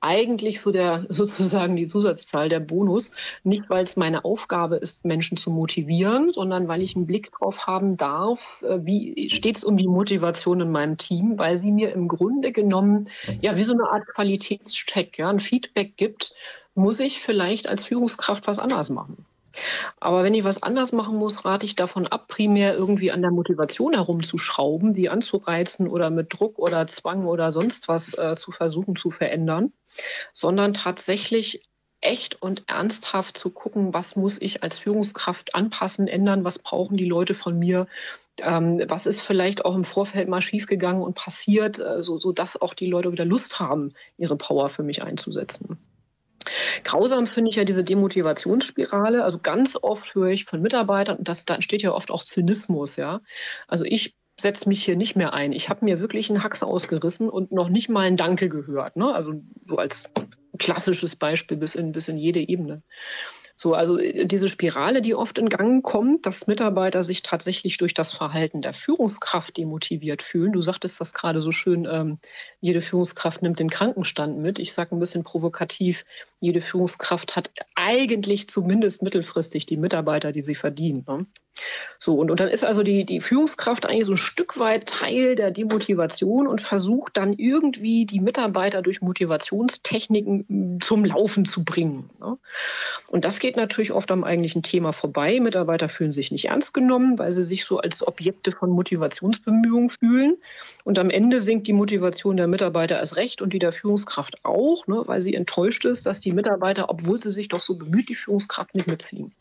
Eigentlich 0.00 0.62
so 0.62 0.72
der 0.72 1.04
sozusagen 1.10 1.76
die 1.76 1.88
Zusatzzahl, 1.88 2.48
der 2.48 2.60
Bonus. 2.60 3.10
Nicht, 3.44 3.68
weil 3.68 3.84
es 3.84 3.96
meine 3.96 4.24
Aufgabe 4.24 4.76
ist, 4.76 5.04
Menschen 5.04 5.36
zu 5.36 5.50
motivieren, 5.50 6.32
sondern 6.32 6.68
weil 6.68 6.80
ich 6.80 6.96
einen 6.96 7.06
Blick 7.06 7.32
drauf 7.32 7.66
haben 7.66 7.98
darf, 7.98 8.62
äh, 8.66 8.82
wie 8.82 9.28
steht 9.28 9.58
es 9.58 9.64
um 9.64 9.76
die 9.76 9.88
Motivation 9.88 10.62
in 10.62 10.70
meinem 10.70 10.96
Team, 10.96 11.38
weil 11.38 11.58
sie 11.58 11.72
mir 11.72 11.92
im 11.92 12.08
Grunde 12.08 12.52
genommen 12.52 13.08
ja 13.42 13.56
wie 13.58 13.64
so 13.64 13.74
eine 13.74 13.90
Art 13.90 14.06
Qualitätscheck, 14.06 15.18
ja, 15.18 15.28
ein 15.28 15.40
Feedback 15.40 15.98
gibt, 15.98 16.32
muss 16.74 16.98
ich 16.98 17.20
vielleicht 17.20 17.68
als 17.68 17.84
Führungskraft 17.84 18.46
was 18.46 18.58
anders 18.58 18.88
machen. 18.88 19.26
Aber 19.98 20.22
wenn 20.22 20.34
ich 20.34 20.44
was 20.44 20.62
anders 20.62 20.92
machen 20.92 21.16
muss, 21.16 21.44
rate 21.44 21.66
ich 21.66 21.76
davon 21.76 22.06
ab, 22.06 22.28
primär 22.28 22.74
irgendwie 22.74 23.10
an 23.10 23.22
der 23.22 23.30
Motivation 23.30 23.94
herumzuschrauben, 23.94 24.92
die 24.94 25.08
anzureizen 25.08 25.88
oder 25.88 26.10
mit 26.10 26.32
Druck 26.32 26.58
oder 26.58 26.86
Zwang 26.86 27.26
oder 27.26 27.52
sonst 27.52 27.88
was 27.88 28.16
äh, 28.18 28.34
zu 28.36 28.50
versuchen 28.50 28.96
zu 28.96 29.10
verändern, 29.10 29.72
sondern 30.32 30.72
tatsächlich 30.72 31.62
echt 32.00 32.40
und 32.40 32.64
ernsthaft 32.68 33.36
zu 33.36 33.50
gucken, 33.50 33.94
was 33.94 34.16
muss 34.16 34.40
ich 34.40 34.62
als 34.62 34.78
Führungskraft 34.78 35.54
anpassen, 35.54 36.08
ändern, 36.08 36.44
was 36.44 36.58
brauchen 36.58 36.96
die 36.96 37.08
Leute 37.08 37.34
von 37.34 37.58
mir, 37.58 37.86
ähm, 38.40 38.82
was 38.88 39.06
ist 39.06 39.20
vielleicht 39.20 39.64
auch 39.64 39.74
im 39.74 39.84
Vorfeld 39.84 40.28
mal 40.28 40.40
schiefgegangen 40.40 41.02
und 41.02 41.14
passiert, 41.14 41.78
äh, 41.78 42.02
so, 42.02 42.18
so 42.18 42.32
dass 42.32 42.60
auch 42.60 42.74
die 42.74 42.86
Leute 42.86 43.12
wieder 43.12 43.24
Lust 43.24 43.58
haben, 43.58 43.92
ihre 44.18 44.36
Power 44.36 44.68
für 44.68 44.82
mich 44.82 45.02
einzusetzen. 45.02 45.78
Grausam 46.84 47.26
finde 47.26 47.50
ich 47.50 47.56
ja 47.56 47.64
diese 47.64 47.84
Demotivationsspirale. 47.84 49.24
Also 49.24 49.38
ganz 49.38 49.78
oft 49.80 50.14
höre 50.14 50.28
ich 50.28 50.44
von 50.44 50.62
Mitarbeitern, 50.62 51.18
und 51.18 51.28
das, 51.28 51.44
da 51.44 51.54
entsteht 51.54 51.82
ja 51.82 51.92
oft 51.92 52.10
auch 52.10 52.24
Zynismus, 52.24 52.96
ja. 52.96 53.20
Also 53.68 53.84
ich 53.84 54.16
setze 54.38 54.68
mich 54.68 54.84
hier 54.84 54.96
nicht 54.96 55.16
mehr 55.16 55.32
ein. 55.32 55.52
Ich 55.52 55.68
habe 55.68 55.84
mir 55.84 56.00
wirklich 56.00 56.28
einen 56.28 56.42
Hax 56.42 56.62
ausgerissen 56.62 57.28
und 57.28 57.52
noch 57.52 57.68
nicht 57.68 57.88
mal 57.88 58.06
ein 58.06 58.16
Danke 58.16 58.48
gehört. 58.48 58.96
Ne? 58.96 59.14
Also 59.14 59.42
so 59.62 59.76
als 59.76 60.10
klassisches 60.58 61.16
Beispiel 61.16 61.56
bis 61.56 61.74
in, 61.74 61.92
bis 61.92 62.08
in 62.08 62.18
jede 62.18 62.40
Ebene. 62.40 62.82
So, 63.58 63.72
also 63.72 63.98
äh, 63.98 64.26
diese 64.26 64.48
Spirale, 64.48 65.00
die 65.00 65.14
oft 65.14 65.38
in 65.38 65.48
Gang 65.48 65.82
kommt, 65.82 66.26
dass 66.26 66.46
Mitarbeiter 66.46 67.02
sich 67.02 67.22
tatsächlich 67.22 67.78
durch 67.78 67.94
das 67.94 68.12
Verhalten 68.12 68.60
der 68.60 68.74
Führungskraft 68.74 69.56
demotiviert 69.56 70.20
fühlen. 70.20 70.52
Du 70.52 70.60
sagtest 70.60 71.00
das 71.00 71.14
gerade 71.14 71.40
so 71.40 71.50
schön, 71.50 71.88
ähm, 71.90 72.18
jede 72.60 72.82
Führungskraft 72.82 73.40
nimmt 73.42 73.58
den 73.58 73.70
Krankenstand 73.70 74.38
mit. 74.38 74.58
Ich 74.58 74.74
sage 74.74 74.94
ein 74.94 75.00
bisschen 75.00 75.24
provokativ, 75.24 76.04
jede 76.38 76.60
Führungskraft 76.60 77.34
hat 77.34 77.50
eigentlich 77.74 78.48
zumindest 78.48 79.02
mittelfristig 79.02 79.64
die 79.64 79.78
Mitarbeiter, 79.78 80.32
die 80.32 80.42
sie 80.42 80.54
verdienen. 80.54 81.04
Ne? 81.08 81.26
So, 81.98 82.14
und, 82.14 82.30
und 82.30 82.40
dann 82.40 82.48
ist 82.48 82.64
also 82.64 82.82
die, 82.82 83.04
die 83.04 83.20
Führungskraft 83.20 83.86
eigentlich 83.86 84.06
so 84.06 84.12
ein 84.12 84.18
Stück 84.18 84.58
weit 84.58 84.86
Teil 84.86 85.34
der 85.34 85.50
Demotivation 85.50 86.46
und 86.46 86.60
versucht 86.60 87.16
dann 87.16 87.32
irgendwie 87.32 88.06
die 88.06 88.20
Mitarbeiter 88.20 88.82
durch 88.82 89.00
Motivationstechniken 89.00 90.44
hm, 90.48 90.80
zum 90.80 91.04
Laufen 91.04 91.44
zu 91.44 91.64
bringen. 91.64 92.10
Ne? 92.20 92.38
Und 93.08 93.24
das 93.24 93.38
geht 93.38 93.56
natürlich 93.56 93.92
oft 93.92 94.10
am 94.10 94.24
eigentlichen 94.24 94.62
Thema 94.62 94.92
vorbei. 94.92 95.40
Mitarbeiter 95.40 95.88
fühlen 95.88 96.12
sich 96.12 96.30
nicht 96.30 96.46
ernst 96.46 96.74
genommen, 96.74 97.18
weil 97.18 97.32
sie 97.32 97.42
sich 97.42 97.64
so 97.64 97.78
als 97.78 98.06
Objekte 98.06 98.52
von 98.52 98.70
Motivationsbemühungen 98.70 99.88
fühlen. 99.88 100.36
Und 100.84 100.98
am 100.98 101.10
Ende 101.10 101.40
sinkt 101.40 101.66
die 101.66 101.72
Motivation 101.72 102.36
der 102.36 102.46
Mitarbeiter 102.46 102.98
erst 102.98 103.16
recht 103.16 103.42
und 103.42 103.52
die 103.52 103.58
der 103.58 103.72
Führungskraft 103.72 104.44
auch, 104.44 104.86
ne, 104.86 105.02
weil 105.06 105.22
sie 105.22 105.34
enttäuscht 105.34 105.84
ist, 105.84 106.06
dass 106.06 106.20
die 106.20 106.32
Mitarbeiter, 106.32 106.90
obwohl 106.90 107.22
sie 107.22 107.32
sich 107.32 107.48
doch 107.48 107.62
so 107.62 107.76
bemüht, 107.76 108.08
die 108.08 108.14
Führungskraft 108.14 108.74
nicht 108.74 108.86
mitziehen. 108.86 109.34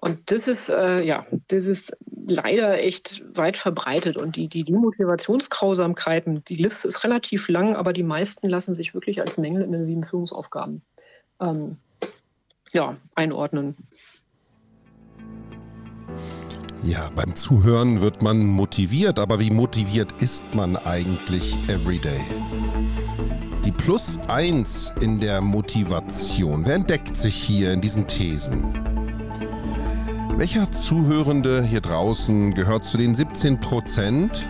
Und 0.00 0.30
das 0.30 0.48
ist, 0.48 0.70
äh, 0.70 1.02
ja, 1.02 1.26
das 1.48 1.66
ist 1.66 1.96
leider 2.26 2.82
echt 2.82 3.22
weit 3.36 3.58
verbreitet. 3.58 4.16
Und 4.16 4.36
die, 4.36 4.48
die 4.48 4.64
Demotivationsgrausamkeiten, 4.64 6.42
die 6.44 6.56
Liste 6.56 6.88
ist 6.88 7.04
relativ 7.04 7.48
lang, 7.48 7.76
aber 7.76 7.92
die 7.92 8.02
meisten 8.02 8.48
lassen 8.48 8.72
sich 8.74 8.94
wirklich 8.94 9.20
als 9.20 9.36
Mängel 9.36 9.62
in 9.62 9.72
den 9.72 9.84
sieben 9.84 10.02
Führungsaufgaben 10.02 10.80
ähm, 11.40 11.76
ja, 12.72 12.96
einordnen. 13.14 13.76
Ja, 16.82 17.10
beim 17.14 17.36
Zuhören 17.36 18.00
wird 18.00 18.22
man 18.22 18.46
motiviert, 18.46 19.18
aber 19.18 19.38
wie 19.38 19.50
motiviert 19.50 20.14
ist 20.20 20.44
man 20.54 20.76
eigentlich 20.76 21.54
everyday? 21.68 22.20
Die 23.66 23.72
Plus 23.72 24.18
1 24.28 24.94
in 25.02 25.20
der 25.20 25.42
Motivation. 25.42 26.64
Wer 26.64 26.76
entdeckt 26.76 27.16
sich 27.16 27.34
hier 27.34 27.74
in 27.74 27.82
diesen 27.82 28.06
Thesen? 28.06 28.99
Welcher 30.40 30.72
Zuhörende 30.72 31.62
hier 31.62 31.82
draußen 31.82 32.54
gehört 32.54 32.86
zu 32.86 32.96
den 32.96 33.14
17 33.14 33.60
Prozent, 33.60 34.48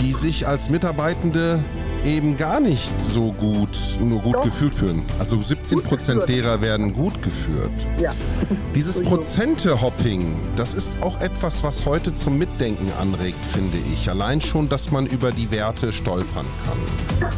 die 0.00 0.14
sich 0.14 0.48
als 0.48 0.70
Mitarbeitende 0.70 1.62
eben 2.06 2.38
gar 2.38 2.58
nicht 2.58 2.90
so 3.02 3.32
gut, 3.32 3.68
nur 4.00 4.22
gut 4.22 4.36
Doch. 4.36 4.44
gefühlt 4.44 4.74
fühlen. 4.74 5.02
Also 5.18 5.38
17 5.42 5.82
Prozent 5.82 6.26
derer 6.26 6.62
werden 6.62 6.94
gut 6.94 7.20
geführt. 7.20 7.86
Ja. 8.00 8.14
Dieses 8.74 8.98
Prozente-Hopping, 9.02 10.36
das 10.56 10.72
ist 10.72 11.02
auch 11.02 11.20
etwas, 11.20 11.62
was 11.62 11.84
heute 11.84 12.14
zum 12.14 12.38
Mitdenken 12.38 12.90
anregt, 12.98 13.44
finde 13.44 13.76
ich. 13.92 14.08
Allein 14.08 14.40
schon, 14.40 14.70
dass 14.70 14.90
man 14.90 15.04
über 15.04 15.32
die 15.32 15.50
Werte 15.50 15.92
stolpern 15.92 16.46
kann. 16.64 17.28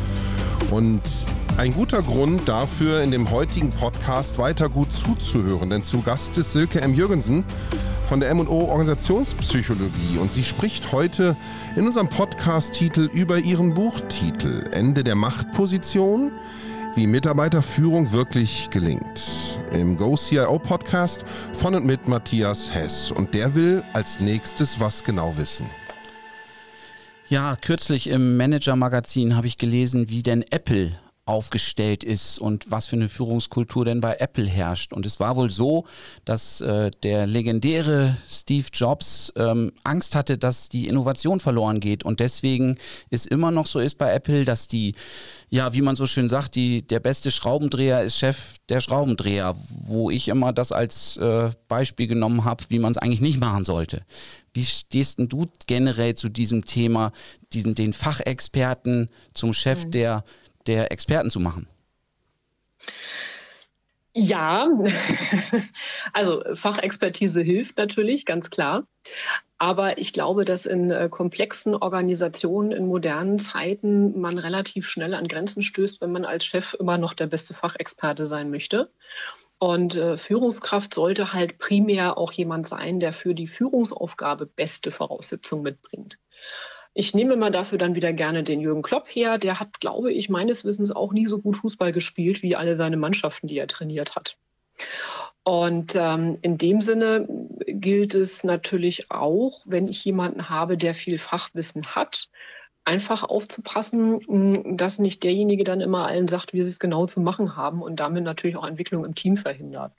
Und 0.71 1.03
ein 1.61 1.75
guter 1.75 2.01
Grund 2.01 2.49
dafür, 2.49 3.03
in 3.03 3.11
dem 3.11 3.31
heutigen 3.31 3.69
Podcast 3.69 4.39
weiter 4.39 4.71
gut 4.71 4.95
zuzuhören, 4.95 5.69
denn 5.69 5.85
zu 5.85 6.01
Gast 6.01 6.39
ist 6.39 6.53
Silke 6.53 6.81
M. 6.81 6.95
Jürgensen 6.95 7.45
von 8.09 8.19
der 8.19 8.31
M&O 8.31 8.71
Organisationspsychologie 8.71 10.17
und 10.19 10.33
sie 10.33 10.43
spricht 10.43 10.91
heute 10.91 11.37
in 11.77 11.85
unserem 11.85 12.09
Podcast-Titel 12.09 13.11
über 13.13 13.37
ihren 13.37 13.75
Buchtitel 13.75 14.71
Ende 14.73 15.05
der 15.05 15.17
Machtposition, 15.17 16.33
wie 16.95 17.07
Mitarbeiterführung 17.07 18.11
wirklich 18.11 18.71
gelingt. 18.71 19.59
Im 19.71 19.99
Go 19.99 20.17
CIO 20.17 20.59
Podcast 20.59 21.27
von 21.53 21.75
und 21.75 21.85
mit 21.85 22.09
Matthias 22.09 22.75
Hess 22.75 23.11
und 23.11 23.35
der 23.35 23.55
will 23.55 23.85
als 23.93 24.19
nächstes 24.19 24.81
was 24.81 25.05
genau 25.05 25.37
wissen. 25.37 25.67
Ja, 27.29 27.55
kürzlich 27.61 28.09
im 28.09 28.39
Manager-Magazin 28.39 29.37
habe 29.37 29.47
ich 29.47 29.59
gelesen, 29.59 30.09
wie 30.09 30.23
denn 30.23 30.43
Apple 30.51 30.93
aufgestellt 31.31 32.03
ist 32.03 32.41
und 32.41 32.73
was 32.73 32.89
für 32.89 32.97
eine 32.97 33.09
Führungskultur 33.09 33.85
denn 33.85 34.01
bei 34.01 34.17
Apple 34.17 34.47
herrscht. 34.47 34.93
Und 34.93 35.07
es 35.07 35.21
war 35.21 35.37
wohl 35.37 35.49
so, 35.49 35.87
dass 36.25 36.61
äh, 36.61 36.91
der 37.05 37.29
legendäre 37.29 38.17
Steve 38.29 38.67
Jobs 38.73 39.33
ähm, 39.37 39.71
Angst 39.85 40.17
hatte, 40.17 40.39
dass 40.39 40.69
die 40.69 40.89
Innovation 40.89 41.39
verloren 41.39 41.79
geht 41.79 42.03
und 42.03 42.19
deswegen 42.19 42.79
es 43.11 43.27
immer 43.27 43.53
noch 43.53 43.69
so 43.69 43.79
ist 43.79 43.97
bei 43.97 44.13
Apple, 44.13 44.45
dass 44.45 44.67
die, 44.67 44.97
ja, 45.51 45.73
wie 45.73 45.83
man 45.83 45.95
so 45.95 46.05
schön 46.05 46.29
sagt, 46.29 46.57
die, 46.57 46.83
der 46.83 46.99
beste 46.99 47.31
Schraubendreher 47.31 48.03
ist 48.03 48.19
Chef 48.19 48.57
der 48.69 48.81
Schraubendreher, 48.81 49.55
wo 49.87 50.11
ich 50.11 50.27
immer 50.27 50.53
das 50.53 50.73
als 50.73 51.17
äh, 51.19 51.51
Beispiel 51.69 52.09
genommen 52.09 52.45
habe, 52.45 52.65
wie 52.71 52.81
man 52.81 52.91
es 52.91 52.99
eigentlich 52.99 53.21
nicht 53.21 53.39
machen 53.39 53.63
sollte. 53.63 54.03
Wie 54.53 54.65
stehst 54.65 55.21
denn 55.21 55.29
du 55.29 55.47
generell 55.69 56.17
zu 56.17 56.29
diesem 56.29 56.65
Thema, 56.65 57.13
diesen, 57.53 57.77
den 57.77 57.93
Fachexperten 57.93 59.09
zum 59.33 59.53
Chef 59.53 59.85
mhm. 59.85 59.91
der 59.93 60.25
der 60.67 60.93
Experten 60.93 61.31
zu 61.31 61.41
machen? 61.41 61.67
Ja, 64.13 64.69
also 66.13 66.43
Fachexpertise 66.55 67.43
hilft 67.43 67.79
natürlich, 67.79 68.27
ganz 68.27 68.51
klar. 68.51 68.85
Aber 69.59 69.99
ich 69.99 70.13
glaube, 70.13 70.45
dass 70.45 70.67
in 70.67 70.91
äh, 70.91 71.09
komplexen 71.09 71.75
Organisationen 71.77 72.73
in 72.73 72.87
modernen 72.87 73.39
Zeiten 73.39 74.19
man 74.19 74.39
relativ 74.39 74.89
schnell 74.89 75.15
an 75.15 75.29
Grenzen 75.29 75.63
stößt, 75.63 76.01
wenn 76.01 76.11
man 76.11 76.25
als 76.25 76.45
Chef 76.45 76.75
immer 76.75 76.99
noch 76.99 77.15
der 77.15 77.27
beste 77.27 77.55
Fachexperte 77.55 78.27
sein 78.27 78.51
möchte. 78.51 78.91
Und 79.59 79.95
äh, 79.95 80.17
Führungskraft 80.17 80.95
sollte 80.95 81.33
halt 81.33 81.59
primär 81.59 82.19
auch 82.19 82.33
jemand 82.33 82.67
sein, 82.67 82.99
der 82.99 83.13
für 83.13 83.35
die 83.35 83.47
Führungsaufgabe 83.47 84.47
beste 84.47 84.91
Voraussetzungen 84.91 85.63
mitbringt. 85.63 86.19
Ich 86.93 87.15
nehme 87.15 87.37
mal 87.37 87.51
dafür 87.51 87.79
dann 87.79 87.95
wieder 87.95 88.13
gerne 88.13 88.43
den 88.43 88.61
Jürgen 88.61 88.83
Klopp 88.83 89.07
her. 89.09 89.39
Der 89.39 89.61
hat, 89.61 89.81
glaube 89.81 90.13
ich, 90.13 90.29
meines 90.29 90.65
Wissens 90.65 90.91
auch 90.91 91.13
nie 91.13 91.27
so 91.27 91.39
gut 91.39 91.57
Fußball 91.57 91.93
gespielt 91.93 92.43
wie 92.43 92.57
alle 92.57 92.77
seine 92.77 92.97
Mannschaften, 92.97 93.47
die 93.47 93.59
er 93.59 93.69
trainiert 93.69 94.17
hat. 94.17 94.37
Und 95.45 95.95
ähm, 95.95 96.39
in 96.43 96.59
dem 96.59 96.81
Sinne 96.81 97.27
gilt 97.67 98.15
es 98.15 98.45
natürlich 98.45 99.11
auch, 99.11 99.63
wenn 99.67 99.89
ich 99.89 100.05
jemanden 100.05 100.49
habe, 100.49 100.77
der 100.77 100.95
viel 100.95 101.19
Fachwissen 101.19 101.95
hat, 101.95 102.29
einfach 102.85 103.23
aufzupassen, 103.23 104.77
dass 104.77 104.99
nicht 104.99 105.23
derjenige 105.23 105.65
dann 105.65 105.81
immer 105.81 106.07
allen 106.07 106.29
sagt, 106.29 106.53
wie 106.53 106.63
sie 106.63 106.71
es 106.71 106.79
genau 106.79 107.07
zu 107.07 107.21
machen 107.21 107.57
haben 107.57 107.83
und 107.83 108.01
damit 108.01 108.25
natürlich 108.25 108.57
auch 108.57 108.67
Entwicklung 108.67 109.05
im 109.05 109.15
Team 109.15 109.37
verhindert. 109.37 109.93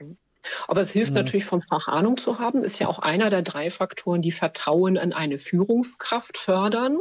Aber 0.68 0.80
es 0.80 0.90
hilft 0.90 1.10
mhm. 1.10 1.18
natürlich, 1.18 1.44
vom 1.44 1.62
Fach 1.62 1.88
Ahnung 1.88 2.16
zu 2.16 2.38
haben. 2.38 2.62
Ist 2.62 2.78
ja 2.78 2.88
auch 2.88 2.98
einer 2.98 3.30
der 3.30 3.42
drei 3.42 3.70
Faktoren, 3.70 4.22
die 4.22 4.32
Vertrauen 4.32 4.98
an 4.98 5.12
eine 5.12 5.38
Führungskraft 5.38 6.38
fördern. 6.38 6.98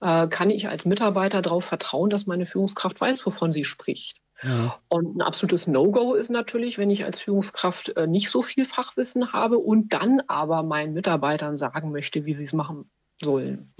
Äh, 0.00 0.28
kann 0.28 0.50
ich 0.50 0.68
als 0.68 0.84
Mitarbeiter 0.84 1.42
darauf 1.42 1.64
vertrauen, 1.64 2.10
dass 2.10 2.26
meine 2.26 2.46
Führungskraft 2.46 3.00
weiß, 3.00 3.24
wovon 3.26 3.52
sie 3.52 3.64
spricht? 3.64 4.18
Ja. 4.42 4.76
Und 4.88 5.16
ein 5.16 5.22
absolutes 5.22 5.66
No-Go 5.66 6.14
ist 6.14 6.30
natürlich, 6.30 6.76
wenn 6.78 6.90
ich 6.90 7.04
als 7.04 7.20
Führungskraft 7.20 7.96
äh, 7.96 8.06
nicht 8.06 8.28
so 8.28 8.42
viel 8.42 8.64
Fachwissen 8.64 9.32
habe 9.32 9.58
und 9.58 9.92
dann 9.92 10.20
aber 10.26 10.62
meinen 10.62 10.94
Mitarbeitern 10.94 11.56
sagen 11.56 11.92
möchte, 11.92 12.24
wie 12.24 12.34
sie 12.34 12.44
es 12.44 12.52
machen 12.52 12.90
sollen. 13.22 13.70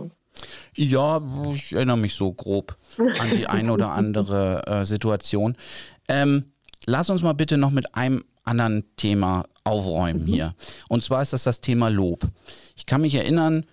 Ja, 0.75 1.21
ich 1.53 1.73
erinnere 1.73 1.99
mich 1.99 2.15
so 2.15 2.33
grob 2.33 2.77
an 2.97 3.31
die 3.37 3.47
eine 3.47 3.73
oder 3.73 3.91
andere 3.93 4.67
äh, 4.67 4.85
Situation. 4.85 5.57
Ähm, 6.09 6.53
lass 6.87 7.11
uns 7.11 7.23
mal 7.23 7.35
bitte 7.35 7.59
noch 7.59 7.71
mit 7.71 7.95
einem 7.95 8.25
anderen 8.45 8.85
Thema 8.97 9.45
aufräumen 9.65 10.23
mhm. 10.23 10.27
hier. 10.27 10.55
Und 10.89 11.05
zwar 11.05 11.23
ist 11.23 11.33
das 11.33 11.45
das 11.45 11.61
Thema 11.61 11.89
Lob. 11.89 12.27
Ich 12.77 12.87
kann 12.87 13.01
mich 13.01 13.15
erinnern, 13.15 13.65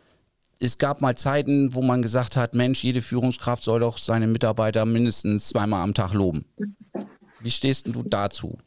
es 0.60 0.77
gab 0.77 1.01
mal 1.01 1.15
Zeiten, 1.15 1.73
wo 1.73 1.82
man 1.82 2.01
gesagt 2.01 2.36
hat, 2.36 2.53
Mensch, 2.53 2.84
jede 2.84 3.01
Führungskraft 3.01 3.63
soll 3.63 3.79
doch 3.79 3.97
seine 3.97 4.27
Mitarbeiter 4.27 4.86
mindestens 4.86 5.47
zweimal 5.47 5.84
am 5.84 5.93
Tag 5.93 6.13
loben. 6.13 6.45
Wie 7.39 7.51
stehst 7.51 7.88
du 7.88 8.03
dazu? 8.03 8.58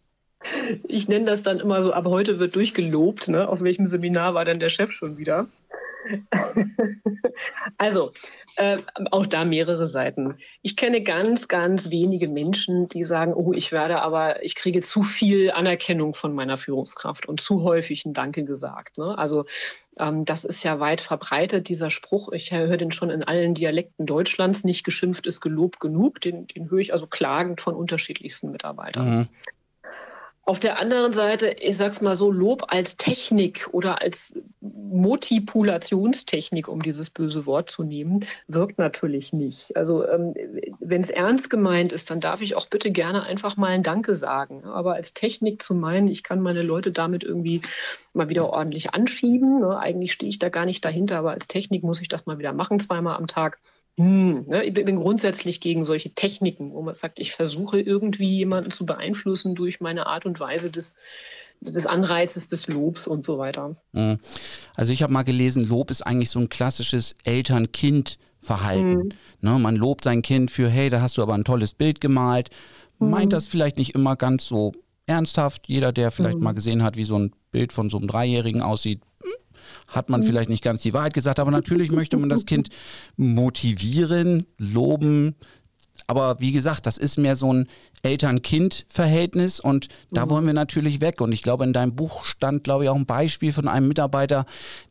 Ich 0.89 1.07
nenne 1.07 1.27
das 1.27 1.43
dann 1.43 1.61
immer 1.61 1.83
so, 1.83 1.93
ab 1.93 2.07
heute 2.07 2.39
wird 2.39 2.57
durchgelobt. 2.57 3.29
Ne? 3.29 3.47
Auf 3.47 3.61
welchem 3.61 3.87
Seminar 3.87 4.35
war 4.35 4.45
denn 4.45 4.59
der 4.59 4.71
Chef 4.71 4.91
schon 4.91 5.19
wieder? 5.19 5.47
also, 7.79 8.13
äh, 8.57 8.79
auch 9.11 9.27
da 9.27 9.45
mehrere 9.45 9.87
Seiten. 9.87 10.37
Ich 10.63 10.77
kenne 10.77 11.03
ganz, 11.03 11.49
ganz 11.49 11.91
wenige 11.91 12.29
Menschen, 12.29 12.89
die 12.89 13.05
sagen, 13.05 13.35
oh, 13.35 13.53
ich 13.53 13.73
werde 13.73 14.03
aber, 14.03 14.43
ich 14.43 14.55
kriege 14.55 14.83
zu 14.83 15.03
viel 15.03 15.51
Anerkennung 15.51 16.15
von 16.15 16.35
meiner 16.35 16.57
Führungskraft 16.57 17.27
und 17.27 17.41
zu 17.41 17.63
häufig 17.63 18.05
ein 18.05 18.13
Danke 18.13 18.45
gesagt. 18.45 18.99
Ne? 18.99 19.17
Also 19.17 19.45
ähm, 19.99 20.25
das 20.25 20.45
ist 20.45 20.63
ja 20.63 20.81
weit 20.81 21.01
verbreitet, 21.01 21.69
dieser 21.69 21.91
Spruch. 21.91 22.33
Ich 22.33 22.53
höre 22.53 22.77
den 22.77 22.91
schon 22.91 23.11
in 23.11 23.23
allen 23.23 23.55
Dialekten 23.55 24.07
Deutschlands. 24.07 24.65
Nicht 24.65 24.85
geschimpft 24.85 25.27
ist 25.27 25.41
gelobt 25.41 25.81
genug. 25.81 26.21
Den, 26.21 26.47
den 26.47 26.71
höre 26.71 26.81
ich 26.81 26.93
also 26.93 27.07
klagend 27.07 27.61
von 27.61 27.75
unterschiedlichsten 27.75 28.51
Mitarbeitern. 28.51 29.19
Mhm. 29.19 29.29
Auf 30.45 30.59
der 30.59 30.81
anderen 30.81 31.13
Seite, 31.13 31.55
ich 31.61 31.77
sag's 31.77 32.01
mal 32.01 32.17
so, 32.17 32.33
Lob 32.33 32.65
als 32.67 32.97
Technik 32.97 33.69
oder 33.71 34.03
als 34.03 34.35
Motivulationstechnik, 34.61 36.67
um 36.67 36.83
dieses 36.83 37.11
böse 37.11 37.47
Wort 37.47 37.71
zu 37.71 37.85
nehmen, 37.85 38.27
wirkt 38.49 38.77
natürlich 38.77 39.33
nicht. 39.33 39.77
Also 39.77 40.05
ähm, 40.05 40.35
wenn 40.81 41.01
es 41.01 41.11
ernst 41.11 41.49
gemeint 41.49 41.93
ist, 41.93 42.11
dann 42.11 42.19
darf 42.19 42.41
ich 42.41 42.57
auch 42.57 42.67
bitte 42.67 42.91
gerne 42.91 43.23
einfach 43.23 43.57
mal 43.57 43.71
ein 43.71 43.85
Danke 43.85 44.15
sagen. 44.15 44.65
Aber 44.65 44.95
als 44.95 45.15
Technik 45.15 45.63
zu 45.63 45.75
meinen, 45.75 46.09
ich 46.09 46.25
kann 46.25 46.41
meine 46.41 46.63
Leute 46.63 46.91
damit 46.91 47.23
irgendwie 47.23 47.63
mal 48.13 48.29
wieder 48.29 48.51
ordentlich 48.51 48.95
anschieben. 48.95 49.61
Ne? 49.61 49.79
Eigentlich 49.79 50.13
stehe 50.13 50.29
ich 50.29 50.41
da 50.41 50.49
gar 50.49 50.67
nicht 50.67 50.85
dahinter, 50.85 51.19
aber 51.19 51.31
als 51.31 51.47
Technik 51.47 51.85
muss 51.85 52.01
ich 52.01 52.09
das 52.09 52.27
mal 52.27 52.41
wieder 52.41 52.53
machen, 52.53 52.81
zweimal 52.81 53.17
am 53.17 53.29
Tag. 53.29 53.61
Hm, 53.99 54.47
ne, 54.47 54.65
ich 54.65 54.73
bin 54.73 54.97
grundsätzlich 54.97 55.61
gegen 55.61 55.85
solche 55.85 56.15
Techniken, 56.15 56.73
wo 56.73 56.81
man 56.83 56.95
sagt, 56.95 57.19
ich 57.19 57.33
versuche 57.33 57.81
irgendwie 57.81 58.37
jemanden 58.37 58.71
zu 58.71 58.87
beeinflussen 58.87 59.55
durch 59.55 59.81
meine 59.81 60.07
Art 60.07 60.25
und 60.25 60.41
Weise 60.41 60.71
des, 60.71 60.97
des 61.61 61.87
Anreizes, 61.87 62.49
des 62.49 62.69
Lobs 62.69 63.07
und 63.07 63.25
so 63.25 63.39
weiter. 63.39 63.77
Hm. 63.93 64.19
Also 64.75 64.93
ich 64.93 65.03
habe 65.03 65.13
mal 65.13 65.25
gelesen, 65.25 65.69
Lob 65.69 65.91
ist 65.91 66.03
eigentlich 66.03 66.31
so 66.31 66.39
ein 66.39 66.49
klassisches 66.49 67.17
Eltern-Kind-Verhalten. 67.25 68.97
Mhm. 68.97 69.13
Ne, 69.43 69.59
man 69.59 69.77
lobt 69.77 70.05
sein 70.05 70.23
Kind 70.23 70.51
für, 70.51 70.71
hey, 70.71 70.89
da 70.89 71.03
hast 71.03 71.19
du 71.19 71.23
aber 71.23 71.35
ein 71.35 71.45
tolles 71.45 71.75
Bild 71.75 72.01
gemalt. 72.01 72.49
Meint 72.99 73.27
mhm. 73.27 73.31
das 73.31 73.47
vielleicht 73.47 73.77
nicht 73.77 73.95
immer 73.95 74.17
ganz 74.17 74.47
so 74.47 74.73
ernsthaft. 75.07 75.69
Jeder, 75.69 75.93
der 75.93 76.11
vielleicht 76.11 76.39
mhm. 76.39 76.45
mal 76.45 76.53
gesehen 76.53 76.83
hat, 76.83 76.97
wie 76.97 77.05
so 77.05 77.19
ein 77.19 77.33
Bild 77.51 77.75
von 77.75 77.91
so 77.91 77.99
einem 77.99 78.07
Dreijährigen 78.07 78.63
aussieht, 78.63 79.03
hat 79.93 80.11
man 80.11 80.23
vielleicht 80.23 80.51
nicht 80.51 80.65
ganz 80.65 80.83
die 80.83 80.93
Wahrheit 80.93 81.15
gesagt, 81.15 81.39
aber 81.39 81.51
natürlich 81.51 81.91
möchte 81.91 82.17
man 82.17 82.29
das 82.29 82.47
Kind 82.47 82.71
motivieren, 83.17 84.47
loben. 84.59 85.37
Aber 86.07 86.41
wie 86.41 86.53
gesagt, 86.53 86.87
das 86.87 86.99
ist 86.99 87.19
mehr 87.19 87.37
so 87.37 87.53
ein 87.53 87.69
Eltern-Kind-Verhältnis 88.03 89.61
und 89.61 89.89
da 90.11 90.27
mhm. 90.27 90.31
wollen 90.31 90.47
wir 90.47 90.53
natürlich 90.53 91.01
weg. 91.01 91.21
Und 91.21 91.33
ich 91.33 91.43
glaube, 91.43 91.65
in 91.65 91.73
deinem 91.73 91.95
Buch 91.95 92.25
stand, 92.25 92.65
glaube 92.65 92.85
ich, 92.85 92.91
auch 92.91 92.97
ein 92.97 93.07
Beispiel 93.07 93.53
von 93.53 93.69
einem 93.69 93.89
Mitarbeiter, 93.89 94.45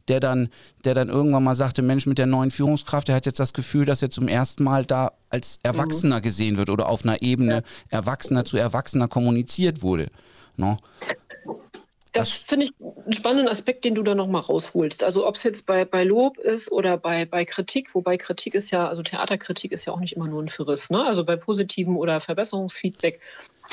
der 0.08 0.20
dann, 0.20 0.50
der 0.86 0.94
dann 0.94 1.10
irgendwann 1.10 1.44
mal 1.44 1.56
sagte, 1.56 1.82
Mensch, 1.82 2.06
mit 2.06 2.18
der 2.18 2.28
neuen 2.28 2.52
Führungskraft, 2.52 3.08
der 3.08 3.16
hat 3.16 3.26
jetzt 3.26 3.40
das 3.40 3.54
Gefühl, 3.54 3.86
dass 3.86 4.02
er 4.02 4.10
zum 4.10 4.28
ersten 4.28 4.64
Mal 4.64 4.86
da 4.86 5.12
als 5.30 5.60
Erwachsener 5.64 6.18
mhm. 6.18 6.22
gesehen 6.22 6.58
wird 6.58 6.70
oder 6.70 6.88
auf 6.88 7.04
einer 7.04 7.22
Ebene 7.22 7.56
ja. 7.56 7.62
Erwachsener 7.90 8.46
zu 8.46 8.58
Erwachsener 8.58 9.08
kommuniziert 9.08 9.82
wurde. 9.82 10.08
No? 10.56 10.78
Das 12.14 12.30
finde 12.34 12.66
ich 12.66 12.74
einen 12.80 13.14
spannenden 13.14 13.48
Aspekt, 13.48 13.86
den 13.86 13.96
du 13.96 14.04
da 14.04 14.16
nochmal 14.16 14.42
rausholst. 14.42 15.04
Also 15.04 15.26
ob 15.26 15.36
es 15.36 15.44
jetzt 15.44 15.66
bei, 15.66 15.86
bei 15.86 16.04
Lob 16.04 16.38
ist 16.38 16.70
oder 16.70 16.98
bei, 16.98 17.26
bei 17.26 17.46
Kritik, 17.46 17.96
wobei 17.96 18.18
Kritik 18.18 18.54
ist 18.54 18.70
ja, 18.70 18.88
also 18.88 19.02
Theaterkritik 19.02 19.72
ist 19.72 19.86
ja 19.86 19.94
auch 19.94 20.00
nicht 20.00 20.18
immer 20.18 20.28
nur 20.28 20.44
ein 20.44 20.50
Verriss. 20.50 20.90
Ne? 20.90 21.06
Also 21.06 21.24
bei 21.24 21.38
positiven 21.38 21.96
oder 21.96 22.20
Verbesserungsfeedback 22.20 23.22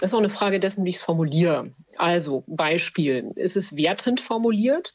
ist 0.00 0.14
auch 0.14 0.18
eine 0.18 0.28
Frage 0.28 0.60
dessen, 0.60 0.84
wie 0.84 0.90
ich 0.90 0.96
es 0.96 1.02
formuliere. 1.02 1.72
Also 1.96 2.44
Beispiel, 2.46 3.32
ist 3.34 3.56
es 3.56 3.76
wertend 3.76 4.20
formuliert? 4.20 4.94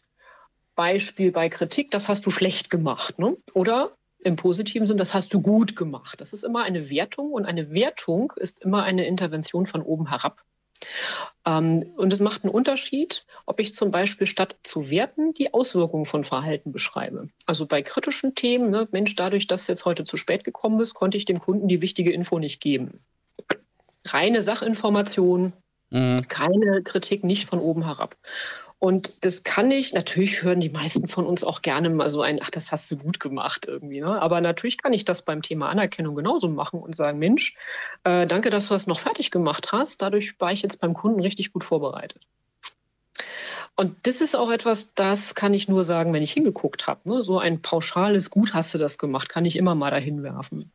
Beispiel 0.76 1.32
bei 1.32 1.50
Kritik, 1.50 1.92
das 1.92 2.08
hast 2.08 2.26
du 2.26 2.32
schlecht 2.32 2.70
gemacht. 2.70 3.20
Ne? 3.20 3.36
Oder 3.54 3.92
im 4.24 4.38
positiven 4.38 4.88
Sinn, 4.88 4.98
das 4.98 5.14
hast 5.14 5.34
du 5.34 5.42
gut 5.42 5.76
gemacht. 5.76 6.22
Das 6.22 6.32
ist 6.32 6.44
immer 6.44 6.64
eine 6.64 6.90
Wertung 6.90 7.32
und 7.32 7.46
eine 7.46 7.74
Wertung 7.74 8.32
ist 8.38 8.62
immer 8.62 8.84
eine 8.84 9.06
Intervention 9.06 9.66
von 9.66 9.82
oben 9.82 10.08
herab. 10.08 10.44
Ähm, 11.46 11.84
und 11.98 12.14
es 12.14 12.20
macht 12.20 12.44
einen 12.44 12.54
Unterschied, 12.54 13.26
ob 13.46 13.60
ich 13.60 13.74
zum 13.74 13.92
Beispiel 13.92 14.28
statt 14.28 14.56
zu 14.64 14.90
werten 14.90 15.34
die 15.34 15.54
Auswirkungen 15.54 16.06
von 16.06 16.24
Verhalten 16.24 16.72
beschreibe. 16.72 17.30
Also 17.46 17.66
bei 17.66 17.82
kritischen 17.82 18.36
Themen, 18.36 18.70
ne, 18.70 18.88
Mensch, 18.92 19.16
dadurch, 19.16 19.48
dass 19.48 19.62
es 19.62 19.68
jetzt 19.68 19.86
heute 19.86 20.04
zu 20.04 20.18
spät 20.18 20.44
gekommen 20.44 20.80
ist, 20.80 20.94
konnte 20.94 21.18
ich 21.18 21.26
dem 21.26 21.40
Kunden 21.40 21.68
die 21.68 21.82
wichtige 21.82 22.12
Info 22.12 22.40
nicht 22.40 22.62
geben. 22.62 23.00
Reine 24.06 24.42
Sachinformation, 24.42 25.54
mhm. 25.90 26.28
keine 26.28 26.84
Kritik, 26.84 27.24
nicht 27.24 27.48
von 27.48 27.60
oben 27.60 27.86
herab. 27.86 28.18
Und 28.84 29.24
das 29.24 29.44
kann 29.44 29.72
ich, 29.72 29.94
natürlich 29.94 30.44
hören 30.44 30.60
die 30.60 30.70
meisten 30.70 31.08
von 31.08 31.26
uns 31.26 31.46
auch 31.46 31.62
gerne 31.62 31.90
mal 31.90 32.10
so 32.10 32.22
ein, 32.22 32.42
ach, 32.44 32.50
das 32.50 32.74
hast 32.74 32.92
du 32.92 32.98
gut 32.98 33.18
gemacht 33.18 33.66
irgendwie. 33.66 34.02
Ne? 34.02 34.22
Aber 34.22 34.42
natürlich 34.42 34.78
kann 34.78 34.92
ich 34.92 35.06
das 35.06 35.22
beim 35.22 35.42
Thema 35.42 35.70
Anerkennung 35.70 36.16
genauso 36.16 36.50
machen 36.50 36.82
und 36.82 36.98
sagen, 36.98 37.18
Mensch, 37.18 37.56
äh, 38.04 38.28
danke, 38.28 38.50
dass 38.50 38.68
du 38.68 38.74
das 38.74 38.86
noch 38.86 39.00
fertig 39.00 39.32
gemacht 39.32 39.72
hast. 39.72 40.02
Dadurch 40.02 40.38
war 40.42 40.52
ich 40.52 40.64
jetzt 40.64 40.82
beim 40.82 40.94
Kunden 40.94 41.22
richtig 41.22 41.54
gut 41.54 41.64
vorbereitet. 41.64 42.28
Und 43.78 43.96
das 44.06 44.20
ist 44.20 44.36
auch 44.36 44.52
etwas, 44.52 44.94
das 44.96 45.34
kann 45.34 45.54
ich 45.54 45.70
nur 45.70 45.86
sagen, 45.86 46.12
wenn 46.12 46.22
ich 46.22 46.34
hingeguckt 46.34 46.86
habe. 46.86 47.08
Ne? 47.10 47.24
So 47.24 47.40
ein 47.40 47.62
pauschales 47.62 48.32
Gut 48.32 48.54
hast 48.54 48.74
du 48.74 48.80
das 48.80 48.98
gemacht, 48.98 49.30
kann 49.30 49.46
ich 49.46 49.56
immer 49.56 49.76
mal 49.76 49.92
dahin 49.92 50.24
werfen. 50.24 50.74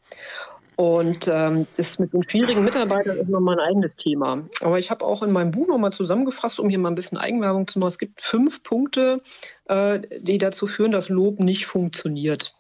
Und 0.79 1.27
ähm, 1.27 1.67
das 1.77 1.99
mit 1.99 2.13
den 2.13 2.23
schwierigen 2.29 2.65
Mitarbeitern 2.65 3.17
ist 3.17 3.29
nochmal 3.29 3.59
ein 3.59 3.67
eigenes 3.67 3.91
Thema. 4.01 4.45
Aber 4.61 4.79
ich 4.79 4.93
habe 4.93 5.05
auch 5.05 5.25
in 5.25 5.33
meinem 5.33 5.51
Buch 5.51 5.67
nochmal 5.67 5.93
zusammengefasst, 5.93 6.61
um 6.61 6.69
hier 6.69 6.79
mal 6.79 6.89
ein 6.89 6.95
bisschen 6.95 7.19
Eigenwerbung 7.19 7.67
zu 7.67 7.81
machen. 7.81 7.89
Es 7.89 7.99
gibt 7.99 8.21
fünf 8.21 8.63
Punkte, 8.63 9.21
äh, 9.65 9.99
die 10.21 10.39
dazu 10.39 10.69
führen, 10.69 10.93
dass 10.93 11.09
Lob 11.09 11.41
nicht 11.41 11.67
funktioniert. 11.67 12.55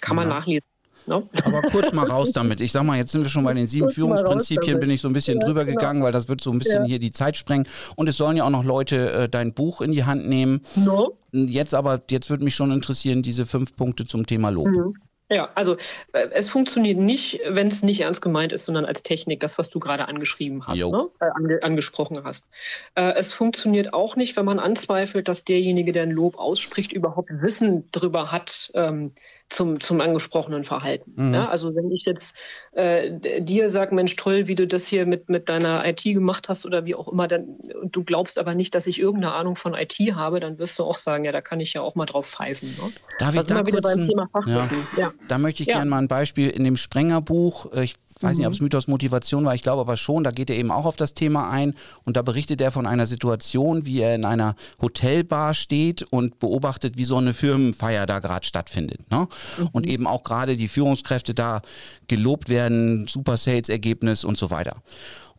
Kann 0.00 0.16
ja. 0.16 0.22
man 0.24 0.30
nachlesen. 0.30 0.66
No? 1.06 1.20
Ne? 1.20 1.28
Aber 1.44 1.62
kurz 1.62 1.92
mal 1.92 2.08
raus 2.08 2.32
damit. 2.32 2.60
Ich 2.60 2.72
sag 2.72 2.82
mal, 2.82 2.96
jetzt 2.96 3.12
sind 3.12 3.22
wir 3.22 3.30
schon 3.30 3.44
bei 3.44 3.54
den 3.54 3.68
sieben 3.68 3.86
kurz 3.86 3.94
Führungsprinzipien, 3.94 4.80
bin 4.80 4.90
ich 4.90 5.00
so 5.00 5.06
ein 5.06 5.12
bisschen 5.12 5.38
ja, 5.38 5.46
drüber 5.46 5.64
genau. 5.64 5.78
gegangen, 5.78 6.02
weil 6.02 6.10
das 6.10 6.28
wird 6.28 6.40
so 6.40 6.50
ein 6.50 6.58
bisschen 6.58 6.82
ja. 6.82 6.88
hier 6.88 6.98
die 6.98 7.12
Zeit 7.12 7.36
sprengen. 7.36 7.68
Und 7.94 8.08
es 8.08 8.16
sollen 8.16 8.36
ja 8.36 8.42
auch 8.42 8.50
noch 8.50 8.64
Leute 8.64 9.12
äh, 9.12 9.28
dein 9.28 9.54
Buch 9.54 9.80
in 9.80 9.92
die 9.92 10.06
Hand 10.06 10.28
nehmen. 10.28 10.62
No. 10.74 11.16
Jetzt 11.30 11.72
aber, 11.72 12.02
jetzt 12.10 12.30
würde 12.30 12.42
mich 12.42 12.56
schon 12.56 12.72
interessieren, 12.72 13.22
diese 13.22 13.46
fünf 13.46 13.76
Punkte 13.76 14.06
zum 14.06 14.26
Thema 14.26 14.50
Lob. 14.50 14.66
Mhm. 14.66 14.94
Ja, 15.32 15.48
also 15.54 15.76
äh, 16.12 16.28
es 16.32 16.50
funktioniert 16.50 16.98
nicht, 16.98 17.40
wenn 17.46 17.68
es 17.68 17.84
nicht 17.84 18.00
ernst 18.00 18.20
gemeint 18.20 18.52
ist, 18.52 18.66
sondern 18.66 18.84
als 18.84 19.04
Technik, 19.04 19.38
das, 19.38 19.58
was 19.58 19.70
du 19.70 19.78
gerade 19.78 20.08
angeschrieben 20.08 20.66
hast, 20.66 20.84
ne? 20.84 21.08
äh, 21.20 21.26
ange 21.34 21.62
angesprochen 21.62 22.24
hast. 22.24 22.48
Äh, 22.96 23.12
es 23.14 23.32
funktioniert 23.32 23.94
auch 23.94 24.16
nicht, 24.16 24.36
wenn 24.36 24.44
man 24.44 24.58
anzweifelt, 24.58 25.28
dass 25.28 25.44
derjenige, 25.44 25.92
der 25.92 26.02
ein 26.02 26.10
Lob 26.10 26.36
ausspricht, 26.36 26.92
überhaupt 26.92 27.30
Wissen 27.30 27.88
darüber 27.92 28.32
hat 28.32 28.72
ähm, 28.74 29.12
zum, 29.48 29.80
zum 29.80 30.00
angesprochenen 30.00 30.64
Verhalten. 30.64 31.12
Mhm. 31.14 31.34
Ja, 31.34 31.48
also 31.48 31.74
wenn 31.74 31.90
ich 31.92 32.04
jetzt 32.06 32.34
äh, 32.72 33.40
dir 33.40 33.68
sage, 33.68 33.94
Mensch, 33.94 34.16
toll, 34.16 34.48
wie 34.48 34.54
du 34.54 34.66
das 34.66 34.86
hier 34.86 35.06
mit, 35.06 35.28
mit 35.28 35.48
deiner 35.48 35.86
IT 35.86 36.02
gemacht 36.02 36.48
hast 36.48 36.66
oder 36.66 36.84
wie 36.86 36.94
auch 36.94 37.08
immer, 37.08 37.28
dann, 37.28 37.58
und 37.80 37.94
du 37.94 38.04
glaubst 38.04 38.38
aber 38.38 38.54
nicht, 38.54 38.74
dass 38.74 38.86
ich 38.86 39.00
irgendeine 39.00 39.34
Ahnung 39.34 39.56
von 39.56 39.74
IT 39.74 39.96
habe, 40.14 40.40
dann 40.40 40.58
wirst 40.58 40.78
du 40.78 40.84
auch 40.84 40.96
sagen, 40.96 41.24
ja, 41.24 41.32
da 41.32 41.40
kann 41.40 41.60
ich 41.60 41.72
ja 41.72 41.82
auch 41.82 41.94
mal 41.94 42.06
drauf 42.06 42.26
pfeifen. 42.26 42.70
Ne? 42.70 42.92
Darf 43.18 43.34
ich 43.34 43.42
da 43.42 43.62
kurz 43.62 43.86
ein, 43.86 44.10
ja. 44.46 44.68
ja. 44.96 45.12
Da 45.28 45.38
möchte 45.38 45.62
ich 45.62 45.68
ja. 45.68 45.76
gerne 45.76 45.90
mal 45.90 45.98
ein 45.98 46.08
Beispiel 46.08 46.48
in 46.50 46.64
dem 46.64 46.76
Sprenger-Buch. 46.76 47.72
Äh, 47.72 47.84
ich 47.84 47.94
weiß 48.22 48.38
nicht, 48.38 48.46
ob 48.46 48.52
es 48.52 48.60
mhm. 48.60 48.64
Mythos 48.66 48.86
Motivation 48.86 49.44
war, 49.44 49.54
ich 49.54 49.62
glaube 49.62 49.80
aber 49.80 49.96
schon, 49.96 50.24
da 50.24 50.30
geht 50.30 50.50
er 50.50 50.56
eben 50.56 50.70
auch 50.70 50.84
auf 50.84 50.96
das 50.96 51.14
Thema 51.14 51.48
ein 51.50 51.74
und 52.04 52.16
da 52.16 52.22
berichtet 52.22 52.60
er 52.60 52.70
von 52.70 52.86
einer 52.86 53.06
Situation, 53.06 53.86
wie 53.86 54.00
er 54.00 54.14
in 54.14 54.24
einer 54.24 54.56
Hotelbar 54.80 55.54
steht 55.54 56.02
und 56.02 56.38
beobachtet, 56.38 56.98
wie 56.98 57.04
so 57.04 57.16
eine 57.16 57.32
Firmenfeier 57.32 58.06
da 58.06 58.18
gerade 58.18 58.44
stattfindet. 58.46 59.10
Ne? 59.10 59.26
Mhm. 59.58 59.68
Und 59.72 59.86
eben 59.86 60.06
auch 60.06 60.22
gerade 60.22 60.56
die 60.56 60.68
Führungskräfte 60.68 61.34
da 61.34 61.62
gelobt 62.08 62.48
werden, 62.48 63.06
super 63.08 63.36
Sales-Ergebnis 63.36 64.24
und 64.24 64.36
so 64.36 64.50
weiter. 64.50 64.82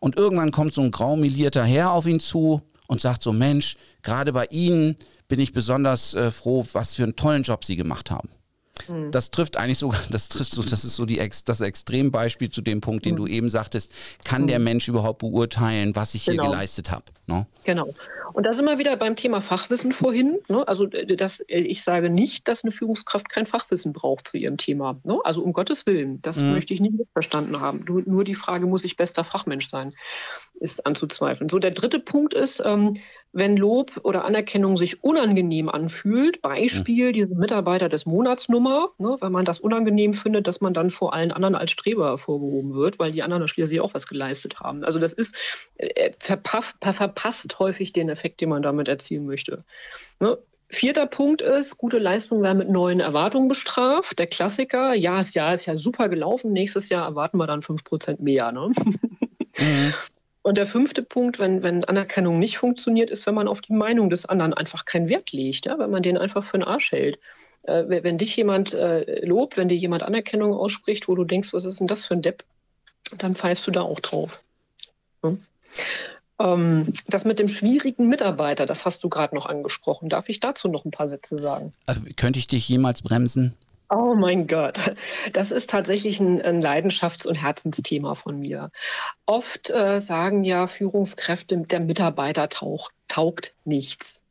Und 0.00 0.16
irgendwann 0.16 0.50
kommt 0.50 0.74
so 0.74 0.82
ein 0.82 0.90
graumelierter 0.90 1.64
Herr 1.64 1.92
auf 1.92 2.06
ihn 2.06 2.18
zu 2.18 2.62
und 2.88 3.00
sagt 3.00 3.22
so, 3.22 3.32
Mensch, 3.32 3.76
gerade 4.02 4.32
bei 4.32 4.46
Ihnen 4.46 4.96
bin 5.28 5.38
ich 5.38 5.52
besonders 5.52 6.14
äh, 6.14 6.30
froh, 6.30 6.66
was 6.72 6.96
für 6.96 7.04
einen 7.04 7.16
tollen 7.16 7.44
Job 7.44 7.64
Sie 7.64 7.76
gemacht 7.76 8.10
haben. 8.10 8.28
Mhm. 8.88 9.10
Das 9.10 9.30
trifft 9.30 9.56
eigentlich 9.56 9.78
sogar, 9.78 10.00
das 10.10 10.28
trifft 10.28 10.52
so, 10.52 10.62
das 10.62 10.84
ist 10.84 10.94
so 10.94 11.04
die, 11.04 11.16
das 11.44 11.60
Extrembeispiel 11.60 12.50
zu 12.50 12.62
dem 12.62 12.80
Punkt, 12.80 13.04
den 13.04 13.12
mhm. 13.14 13.18
du 13.18 13.26
eben 13.26 13.50
sagtest. 13.50 13.92
Kann 14.24 14.42
mhm. 14.42 14.46
der 14.48 14.58
Mensch 14.58 14.88
überhaupt 14.88 15.20
beurteilen, 15.20 15.94
was 15.94 16.14
ich 16.14 16.24
genau. 16.24 16.44
hier 16.44 16.50
geleistet 16.50 16.90
habe? 16.90 17.04
Ne? 17.26 17.46
Genau. 17.64 17.88
Und 18.32 18.44
da 18.44 18.52
sind 18.52 18.64
wir 18.64 18.78
wieder 18.78 18.96
beim 18.96 19.14
Thema 19.14 19.40
Fachwissen 19.40 19.92
vorhin. 19.92 20.38
Ne? 20.48 20.66
Also 20.66 20.86
das, 20.86 21.40
äh, 21.40 21.60
ich 21.60 21.82
sage 21.82 22.10
nicht, 22.10 22.48
dass 22.48 22.64
eine 22.64 22.72
Führungskraft 22.72 23.28
kein 23.28 23.46
Fachwissen 23.46 23.92
braucht 23.92 24.28
zu 24.28 24.38
ihrem 24.38 24.56
Thema. 24.56 25.00
Ne? 25.04 25.18
Also 25.22 25.42
um 25.42 25.52
Gottes 25.52 25.86
Willen, 25.86 26.20
das 26.22 26.40
möchte 26.40 26.74
ich 26.74 26.80
nicht 26.80 26.94
verstanden 27.12 27.60
haben. 27.60 27.84
Nur, 27.86 28.02
nur 28.06 28.24
die 28.24 28.34
Frage, 28.34 28.66
muss 28.66 28.84
ich 28.84 28.96
bester 28.96 29.22
Fachmensch 29.22 29.68
sein, 29.68 29.94
ist 30.54 30.84
anzuzweifeln. 30.86 31.48
So, 31.48 31.58
der 31.58 31.70
dritte 31.70 32.00
Punkt 32.00 32.34
ist, 32.34 32.62
ähm, 32.64 32.96
wenn 33.32 33.56
Lob 33.56 34.00
oder 34.02 34.24
Anerkennung 34.24 34.76
sich 34.76 35.02
unangenehm 35.02 35.68
anfühlt, 35.68 36.42
Beispiel 36.42 37.08
mhm. 37.08 37.12
diese 37.14 37.34
Mitarbeiter 37.34 37.88
des 37.88 38.06
Monatsnummer, 38.06 38.90
ne, 38.98 39.16
wenn 39.20 39.32
man 39.32 39.44
das 39.44 39.58
unangenehm 39.58 40.12
findet, 40.12 40.46
dass 40.46 40.60
man 40.60 40.74
dann 40.74 40.90
vor 40.90 41.14
allen 41.14 41.32
anderen 41.32 41.54
als 41.54 41.70
Streber 41.70 42.06
hervorgehoben 42.06 42.74
wird, 42.74 42.98
weil 42.98 43.12
die 43.12 43.22
anderen 43.22 43.48
schließlich 43.48 43.80
auch 43.80 43.94
was 43.94 44.06
geleistet 44.06 44.60
haben. 44.60 44.84
Also 44.84 45.00
das 45.00 45.12
ist 45.12 45.34
äh, 45.76 46.12
verpaff, 46.18 46.74
verpasst 46.80 47.58
häufig 47.58 47.92
den 47.92 48.08
Effekt, 48.08 48.40
den 48.40 48.50
man 48.50 48.62
damit 48.62 48.88
erzielen 48.88 49.24
möchte. 49.24 49.58
Ne? 50.20 50.38
Vierter 50.68 51.06
Punkt 51.06 51.42
ist, 51.42 51.76
gute 51.76 51.98
Leistung 51.98 52.42
werden 52.42 52.56
mit 52.58 52.70
neuen 52.70 53.00
Erwartungen 53.00 53.48
bestraft. 53.48 54.18
Der 54.18 54.26
Klassiker, 54.26 54.94
ja, 54.94 55.18
das 55.18 55.34
Jahr 55.34 55.52
ist 55.52 55.66
ja 55.66 55.76
super 55.76 56.08
gelaufen, 56.08 56.52
nächstes 56.52 56.88
Jahr 56.88 57.06
erwarten 57.06 57.36
wir 57.36 57.46
dann 57.46 57.60
5% 57.60 58.22
mehr. 58.22 58.52
Ne? 58.52 58.70
Mhm. 59.58 59.94
Und 60.42 60.58
der 60.58 60.66
fünfte 60.66 61.02
Punkt, 61.02 61.38
wenn, 61.38 61.62
wenn 61.62 61.84
Anerkennung 61.84 62.38
nicht 62.38 62.58
funktioniert, 62.58 63.10
ist, 63.10 63.26
wenn 63.26 63.34
man 63.34 63.46
auf 63.46 63.60
die 63.60 63.72
Meinung 63.72 64.10
des 64.10 64.26
anderen 64.26 64.52
einfach 64.52 64.84
keinen 64.84 65.08
Wert 65.08 65.30
legt, 65.32 65.66
ja? 65.66 65.78
wenn 65.78 65.90
man 65.90 66.02
den 66.02 66.18
einfach 66.18 66.42
für 66.42 66.58
den 66.58 66.66
Arsch 66.66 66.90
hält. 66.90 67.20
Äh, 67.62 67.84
wenn 68.02 68.18
dich 68.18 68.36
jemand 68.36 68.74
äh, 68.74 69.24
lobt, 69.24 69.56
wenn 69.56 69.68
dir 69.68 69.76
jemand 69.76 70.02
Anerkennung 70.02 70.52
ausspricht, 70.52 71.06
wo 71.06 71.14
du 71.14 71.24
denkst, 71.24 71.52
was 71.52 71.64
ist 71.64 71.78
denn 71.78 71.86
das 71.86 72.04
für 72.04 72.14
ein 72.14 72.22
Depp, 72.22 72.44
dann 73.18 73.36
pfeifst 73.36 73.66
du 73.68 73.70
da 73.70 73.82
auch 73.82 74.00
drauf. 74.00 74.42
Ja? 75.22 75.36
Ähm, 76.40 76.92
das 77.06 77.24
mit 77.24 77.38
dem 77.38 77.48
schwierigen 77.48 78.08
Mitarbeiter, 78.08 78.66
das 78.66 78.84
hast 78.84 79.04
du 79.04 79.08
gerade 79.08 79.36
noch 79.36 79.46
angesprochen. 79.46 80.08
Darf 80.08 80.28
ich 80.28 80.40
dazu 80.40 80.66
noch 80.68 80.84
ein 80.84 80.90
paar 80.90 81.08
Sätze 81.08 81.38
sagen? 81.38 81.72
Also, 81.86 82.00
könnte 82.16 82.40
ich 82.40 82.48
dich 82.48 82.68
jemals 82.68 83.02
bremsen? 83.02 83.54
Oh 83.94 84.14
mein 84.14 84.46
Gott, 84.46 84.94
das 85.34 85.50
ist 85.50 85.68
tatsächlich 85.68 86.18
ein, 86.18 86.40
ein 86.40 86.62
Leidenschafts- 86.62 87.26
und 87.26 87.34
Herzensthema 87.34 88.14
von 88.14 88.38
mir. 88.38 88.70
Oft 89.26 89.68
äh, 89.68 90.00
sagen 90.00 90.44
ja 90.44 90.66
Führungskräfte, 90.66 91.58
der 91.58 91.80
Mitarbeiter 91.80 92.48
taucht, 92.48 92.94
taugt 93.06 93.54
nichts. 93.64 94.21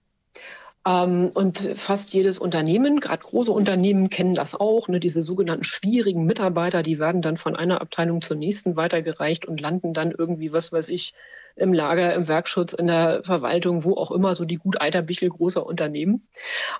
Ähm, 0.85 1.29
und 1.33 1.59
fast 1.75 2.13
jedes 2.13 2.39
Unternehmen, 2.39 2.99
gerade 2.99 3.23
große 3.23 3.51
Unternehmen, 3.51 4.09
kennen 4.09 4.33
das 4.33 4.55
auch. 4.55 4.87
Ne, 4.87 4.99
diese 4.99 5.21
sogenannten 5.21 5.63
schwierigen 5.63 6.25
Mitarbeiter, 6.25 6.81
die 6.81 6.97
werden 6.97 7.21
dann 7.21 7.37
von 7.37 7.55
einer 7.55 7.81
Abteilung 7.81 8.21
zur 8.21 8.37
nächsten 8.37 8.75
weitergereicht 8.75 9.45
und 9.45 9.61
landen 9.61 9.93
dann 9.93 10.11
irgendwie, 10.11 10.53
was 10.53 10.71
weiß 10.71 10.89
ich, 10.89 11.13
im 11.55 11.73
Lager, 11.73 12.13
im 12.13 12.27
Werkschutz, 12.27 12.73
in 12.73 12.87
der 12.87 13.23
Verwaltung, 13.23 13.83
wo 13.83 13.95
auch 13.95 14.11
immer, 14.11 14.33
so 14.35 14.45
die 14.45 14.55
gut 14.55 14.81
Eiterbichel 14.81 15.29
großer 15.29 15.65
Unternehmen 15.65 16.23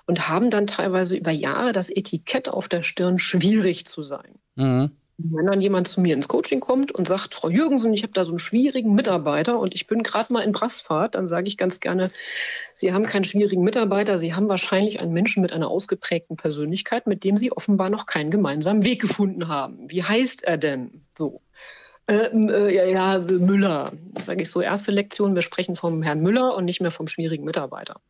und 0.06 0.28
haben 0.28 0.50
dann 0.50 0.66
teilweise 0.66 1.16
über 1.16 1.30
Jahre 1.30 1.72
das 1.72 1.90
Etikett 1.90 2.48
auf 2.48 2.68
der 2.68 2.82
Stirn, 2.82 3.18
schwierig 3.18 3.86
zu 3.86 4.02
sein. 4.02 4.34
Mhm. 4.56 4.90
Wenn 5.24 5.46
dann 5.46 5.60
jemand 5.60 5.88
zu 5.88 6.00
mir 6.00 6.14
ins 6.14 6.28
Coaching 6.28 6.60
kommt 6.60 6.92
und 6.92 7.06
sagt, 7.06 7.34
Frau 7.34 7.48
Jürgensen, 7.48 7.92
ich 7.92 8.02
habe 8.02 8.12
da 8.12 8.24
so 8.24 8.32
einen 8.32 8.38
schwierigen 8.38 8.94
Mitarbeiter 8.94 9.58
und 9.58 9.74
ich 9.74 9.86
bin 9.86 10.02
gerade 10.02 10.32
mal 10.32 10.40
in 10.40 10.52
Brassfahrt, 10.52 11.14
dann 11.14 11.28
sage 11.28 11.48
ich 11.48 11.56
ganz 11.56 11.80
gerne, 11.80 12.10
Sie 12.74 12.92
haben 12.92 13.04
keinen 13.04 13.24
schwierigen 13.24 13.62
Mitarbeiter, 13.62 14.18
Sie 14.18 14.34
haben 14.34 14.48
wahrscheinlich 14.48 15.00
einen 15.00 15.12
Menschen 15.12 15.42
mit 15.42 15.52
einer 15.52 15.68
ausgeprägten 15.68 16.36
Persönlichkeit, 16.36 17.06
mit 17.06 17.24
dem 17.24 17.36
Sie 17.36 17.52
offenbar 17.52 17.90
noch 17.90 18.06
keinen 18.06 18.30
gemeinsamen 18.30 18.84
Weg 18.84 19.00
gefunden 19.00 19.48
haben. 19.48 19.90
Wie 19.90 20.02
heißt 20.02 20.44
er 20.44 20.56
denn? 20.56 21.02
So. 21.16 21.40
Äh, 22.06 22.26
äh, 22.32 22.74
ja, 22.74 22.84
ja, 22.84 23.18
Müller. 23.18 23.92
Das 24.12 24.26
sage 24.26 24.42
ich 24.42 24.50
so, 24.50 24.60
erste 24.60 24.90
Lektion, 24.90 25.34
wir 25.34 25.42
sprechen 25.42 25.76
vom 25.76 26.02
Herrn 26.02 26.20
Müller 26.20 26.56
und 26.56 26.64
nicht 26.64 26.80
mehr 26.80 26.90
vom 26.90 27.06
schwierigen 27.06 27.44
Mitarbeiter. 27.44 28.00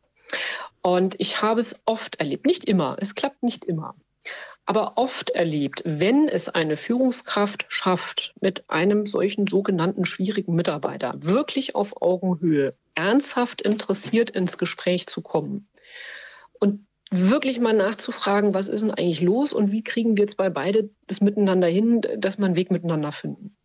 Und 0.81 1.15
ich 1.19 1.41
habe 1.41 1.61
es 1.61 1.79
oft 1.85 2.15
erlebt, 2.15 2.45
nicht 2.45 2.65
immer, 2.65 2.97
es 2.99 3.13
klappt 3.13 3.43
nicht 3.43 3.65
immer 3.65 3.95
aber 4.65 4.93
oft 4.97 5.29
erlebt, 5.29 5.81
wenn 5.85 6.27
es 6.29 6.49
eine 6.49 6.77
Führungskraft 6.77 7.65
schafft, 7.67 8.33
mit 8.39 8.69
einem 8.69 9.05
solchen 9.05 9.47
sogenannten 9.47 10.05
schwierigen 10.05 10.55
Mitarbeiter 10.55 11.13
wirklich 11.17 11.75
auf 11.75 12.01
Augenhöhe 12.01 12.71
ernsthaft 12.95 13.61
interessiert 13.61 14.29
ins 14.29 14.57
Gespräch 14.57 15.07
zu 15.07 15.21
kommen 15.21 15.67
und 16.59 16.85
wirklich 17.11 17.59
mal 17.59 17.73
nachzufragen, 17.73 18.53
was 18.53 18.67
ist 18.67 18.81
denn 18.81 18.91
eigentlich 18.91 19.21
los 19.21 19.53
und 19.53 19.71
wie 19.71 19.83
kriegen 19.83 20.17
wir 20.17 20.23
jetzt 20.23 20.37
bei 20.37 20.49
beide 20.49 20.89
das 21.07 21.21
miteinander 21.21 21.67
hin, 21.67 22.01
dass 22.17 22.37
man 22.37 22.47
einen 22.47 22.55
Weg 22.55 22.71
miteinander 22.71 23.11
finden. 23.11 23.55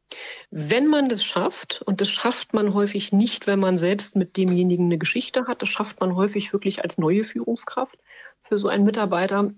Wenn 0.50 0.86
man 0.86 1.08
das 1.08 1.22
schafft, 1.22 1.82
und 1.82 2.00
das 2.00 2.08
schafft 2.08 2.54
man 2.54 2.72
häufig 2.74 3.12
nicht, 3.12 3.46
wenn 3.46 3.58
man 3.58 3.78
selbst 3.78 4.16
mit 4.16 4.36
demjenigen 4.36 4.86
eine 4.86 4.98
Geschichte 4.98 5.46
hat, 5.46 5.62
das 5.62 5.68
schafft 5.68 6.00
man 6.00 6.16
häufig 6.16 6.52
wirklich 6.52 6.82
als 6.82 6.98
neue 6.98 7.24
Führungskraft 7.24 7.98
für 8.40 8.56
so 8.56 8.68
einen 8.68 8.84
Mitarbeiter, 8.84 9.52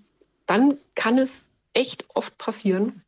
dann 0.51 0.77
kann 0.95 1.17
es 1.17 1.45
echt 1.73 2.03
oft 2.13 2.37
passieren, 2.37 3.03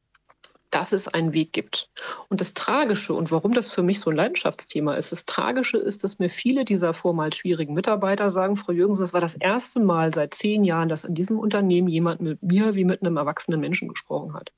dass 0.70 0.94
es 0.94 1.10
einen 1.10 1.34
Weg 1.34 1.52
gibt. 1.52 1.90
Und 2.30 2.40
das 2.40 2.54
Tragische 2.54 3.14
und 3.14 3.32
warum 3.32 3.52
das 3.52 3.68
für 3.68 3.84
mich 3.84 4.00
so 4.00 4.10
ein 4.10 4.16
Leidenschaftsthema 4.16 4.96
ist, 4.96 5.12
das 5.12 5.26
Tragische 5.26 5.78
ist, 5.78 6.06
dass 6.06 6.20
mir 6.20 6.30
viele 6.30 6.64
dieser 6.64 6.94
vormals 6.94 7.36
schwierigen 7.36 7.74
Mitarbeiter 7.74 8.30
sagen, 8.30 8.56
Frau 8.56 8.72
Jürgens, 8.72 9.00
das 9.00 9.12
war 9.12 9.20
das 9.20 9.36
erste 9.36 9.82
Mal 9.82 10.14
seit 10.14 10.34
zehn 10.34 10.64
Jahren, 10.64 10.88
dass 10.88 11.04
in 11.04 11.16
diesem 11.16 11.38
Unternehmen 11.38 11.90
jemand 11.90 12.22
mit 12.22 12.42
mir 12.42 12.76
wie 12.76 12.86
mit 12.86 13.02
einem 13.02 13.18
erwachsenen 13.18 13.60
Menschen 13.60 13.90
gesprochen 13.90 14.34
hat. 14.36 14.54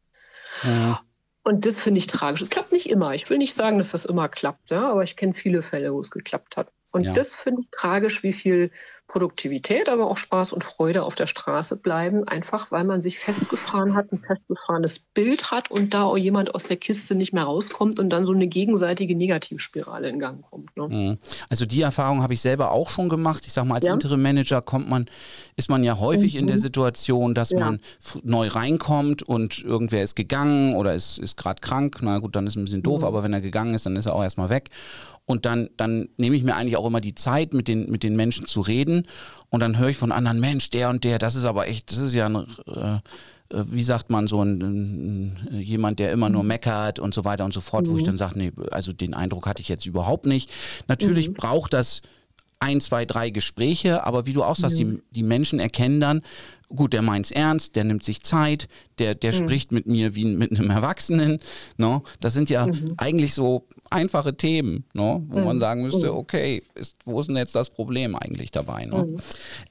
Ja. 0.63 1.01
Und 1.41 1.65
das 1.65 1.81
finde 1.81 1.97
ich 1.97 2.07
tragisch. 2.07 2.41
Es 2.41 2.51
klappt 2.51 2.71
nicht 2.71 2.87
immer. 2.87 3.15
Ich 3.15 3.27
will 3.31 3.39
nicht 3.39 3.55
sagen, 3.55 3.79
dass 3.79 3.91
das 3.91 4.05
immer 4.05 4.29
klappt, 4.29 4.69
ja, 4.69 4.91
aber 4.91 5.01
ich 5.01 5.15
kenne 5.15 5.33
viele 5.33 5.63
Fälle, 5.63 5.91
wo 5.91 5.99
es 5.99 6.11
geklappt 6.11 6.55
hat. 6.55 6.71
Und 6.95 7.03
ja. 7.03 7.12
das 7.12 7.36
finde 7.36 7.63
ich 7.63 7.67
tragisch, 7.71 8.23
wie 8.23 8.31
viel 8.31 8.71
Produktivität, 9.08 9.89
aber 9.89 10.10
auch 10.10 10.15
Spaß 10.15 10.53
und 10.53 10.63
Freude 10.63 11.03
auf 11.03 11.13
der 11.13 11.25
Straße 11.25 11.75
bleiben, 11.75 12.25
einfach 12.25 12.71
weil 12.71 12.86
man 12.86 13.01
sich 13.01 13.19
festgefahren 13.19 13.95
hat, 13.95 14.13
ein 14.13 14.23
festgefahrenes 14.25 14.99
Bild 14.99 15.51
hat 15.51 15.69
und 15.69 15.93
da 15.93 16.03
auch 16.03 16.17
jemand 16.17 16.55
aus 16.55 16.63
der 16.63 16.77
Kiste 16.77 17.13
nicht 17.13 17.34
mehr 17.34 17.43
rauskommt 17.43 17.99
und 17.99 18.10
dann 18.10 18.25
so 18.25 18.34
eine 18.34 18.47
gegenseitige 18.47 19.13
Negativspirale 19.13 20.08
in 20.08 20.19
Gang 20.19 20.41
kommt. 20.41 20.75
Ne? 20.77 20.88
Mhm. 20.88 21.17
Also 21.49 21.65
die 21.65 21.81
Erfahrung 21.81 22.23
habe 22.23 22.34
ich 22.34 22.39
selber 22.41 22.71
auch 22.71 22.89
schon 22.89 23.10
gemacht. 23.10 23.45
Ich 23.45 23.51
sage 23.51 23.67
mal, 23.67 23.75
als 23.75 23.86
ja. 23.86 23.93
Interim 23.93 24.21
Manager 24.21 24.62
kommt 24.62 24.89
man, 24.89 25.08
ist 25.58 25.69
man 25.69 25.84
ja 25.84 25.99
häufig 25.99 26.34
mhm. 26.34 26.39
in 26.39 26.47
der 26.47 26.55
mhm. 26.55 26.62
Situation, 26.62 27.36
dass 27.36 27.49
ja. 27.49 27.60
man 27.60 27.81
neu 28.23 28.47
reinkommt 28.47 29.21
und 29.21 29.62
irgendwer 29.63 30.01
ist 30.01 30.15
gegangen 30.15 30.73
oder 30.75 30.95
ist, 30.95 31.19
ist 31.19 31.36
gerade 31.36 31.60
krank. 31.60 31.97
Na 32.01 32.19
gut, 32.19 32.38
dann 32.38 32.47
ist 32.47 32.55
ein 32.55 32.63
bisschen 32.63 32.84
doof, 32.84 33.01
mhm. 33.01 33.08
aber 33.08 33.21
wenn 33.21 33.34
er 33.34 33.41
gegangen 33.41 33.73
ist, 33.73 33.86
dann 33.86 33.97
ist 33.97 34.05
er 34.05 34.15
auch 34.15 34.23
erstmal 34.23 34.49
weg. 34.49 34.71
Und 35.25 35.45
dann, 35.45 35.69
dann 35.75 36.09
nehme 36.17 36.35
ich 36.35 36.43
mir 36.43 36.55
eigentlich 36.55 36.77
auch 36.77 36.85
immer 36.85 37.01
die 37.01 37.15
Zeit, 37.15 37.53
mit 37.53 37.67
den, 37.67 37.89
mit 37.89 38.03
den 38.03 38.15
Menschen 38.15 38.45
zu 38.45 38.61
reden. 38.61 39.07
Und 39.49 39.59
dann 39.61 39.77
höre 39.77 39.89
ich 39.89 39.97
von 39.97 40.11
anderen, 40.11 40.39
Mensch, 40.39 40.69
der 40.69 40.89
und 40.89 41.03
der, 41.03 41.17
das 41.17 41.35
ist 41.35 41.45
aber 41.45 41.67
echt, 41.67 41.91
das 41.91 41.97
ist 41.97 42.13
ja 42.13 42.27
ein, 42.27 42.35
äh, 42.67 42.95
äh 42.95 42.99
wie 43.49 43.83
sagt 43.83 44.11
man, 44.11 44.27
so 44.27 44.43
ein, 44.43 44.61
ein, 44.61 45.59
jemand, 45.61 45.97
der 45.99 46.11
immer 46.11 46.29
nur 46.29 46.43
mhm. 46.43 46.49
meckert 46.49 46.99
und 46.99 47.13
so 47.13 47.25
weiter 47.25 47.43
und 47.43 47.53
so 47.53 47.61
fort, 47.61 47.88
mhm. 47.88 47.91
wo 47.91 47.97
ich 47.97 48.03
mhm. 48.03 48.07
dann 48.07 48.17
sage, 48.17 48.38
nee, 48.38 48.51
also 48.71 48.93
den 48.93 49.15
Eindruck 49.15 49.47
hatte 49.47 49.61
ich 49.61 49.69
jetzt 49.69 49.88
überhaupt 49.88 50.27
nicht. 50.27 50.51
Natürlich 50.88 51.29
mhm. 51.29 51.33
braucht 51.33 51.73
das 51.73 52.01
ein, 52.59 52.79
zwei, 52.79 53.05
drei 53.05 53.31
Gespräche, 53.31 54.05
aber 54.05 54.25
wie 54.25 54.33
du 54.33 54.43
auch 54.43 54.55
sagst, 54.55 54.79
mhm. 54.79 55.01
die, 55.11 55.17
die 55.17 55.23
Menschen 55.23 55.59
erkennen 55.59 55.99
dann, 55.99 56.21
gut, 56.73 56.93
der 56.93 57.01
meint's 57.01 57.32
ernst, 57.32 57.75
der 57.75 57.84
nimmt 57.84 58.04
sich 58.04 58.23
Zeit, 58.23 58.67
der, 58.99 59.15
der 59.15 59.32
mhm. 59.34 59.38
spricht 59.38 59.71
mit 59.71 59.86
mir 59.88 60.15
wie 60.15 60.25
mit 60.25 60.51
einem 60.51 60.69
Erwachsenen. 60.69 61.39
No? 61.78 61.95
Ne? 61.95 62.01
Das 62.19 62.34
sind 62.34 62.49
ja 62.49 62.67
mhm. 62.67 62.93
eigentlich 62.97 63.34
so 63.34 63.67
einfache 63.89 64.36
Themen, 64.36 64.86
no? 64.93 65.19
Ne? 65.19 65.25
wo 65.30 65.39
mhm. 65.39 65.45
man 65.45 65.60
sagen 65.60 65.84
müsste, 65.84 66.12
mhm. 66.12 66.17
okay, 66.17 66.63
ist, 66.75 66.97
wo 67.06 67.19
ist 67.19 67.28
denn 67.28 67.38
jetzt 67.38 67.56
das 67.56 67.69
Problem 67.69 68.15
eigentlich 68.15 68.51
dabei? 68.51 68.86
No? 68.86 68.97
Ne? 68.97 69.04
Mhm. 69.06 69.19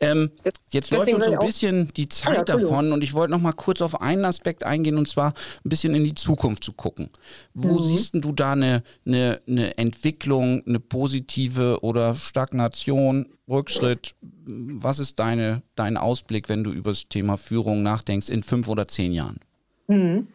Ähm, 0.01 0.31
jetzt 0.71 0.91
läuft 0.91 1.13
uns 1.13 1.25
so 1.25 1.33
ein 1.33 1.39
bisschen 1.39 1.89
die 1.97 2.09
Zeit 2.09 2.37
ja, 2.37 2.45
davon 2.45 2.93
und 2.93 3.03
ich 3.03 3.15
wollte 3.15 3.33
noch 3.33 3.41
mal 3.41 3.53
kurz 3.53 3.81
auf 3.81 4.01
einen 4.01 4.25
Aspekt 4.25 4.65
eingehen 4.65 4.97
und 4.97 5.09
zwar 5.09 5.35
ein 5.65 5.69
bisschen 5.69 5.95
in 5.95 6.05
die 6.05 6.15
Zukunft 6.15 6.65
zu 6.65 6.73
gucken. 6.73 7.11
Wo 7.55 7.75
mhm. 7.75 7.83
siehst 7.83 8.15
du 8.15 8.33
da 8.33 8.53
eine, 8.53 8.83
eine, 9.07 9.41
eine 9.49 9.77
Entwicklung, 9.79 10.63
eine 10.67 10.81
positive 10.81 11.79
oder 11.83 12.15
Stagnation, 12.15 13.27
Rückschritt? 13.49 14.15
Was 14.21 14.99
ist 14.99 15.19
deine, 15.19 15.63
dein 15.77 15.97
Ausblick, 15.97 16.49
wenn 16.49 16.65
du 16.65 16.71
über 16.71 16.91
das 16.91 17.09
Thema 17.09 17.37
Führung 17.37 17.83
nachdenkst 17.83 18.29
in 18.29 18.43
fünf 18.43 18.69
oder 18.69 18.89
zehn 18.89 19.13
Jahren? 19.13 19.41
Mhm. 19.87 20.29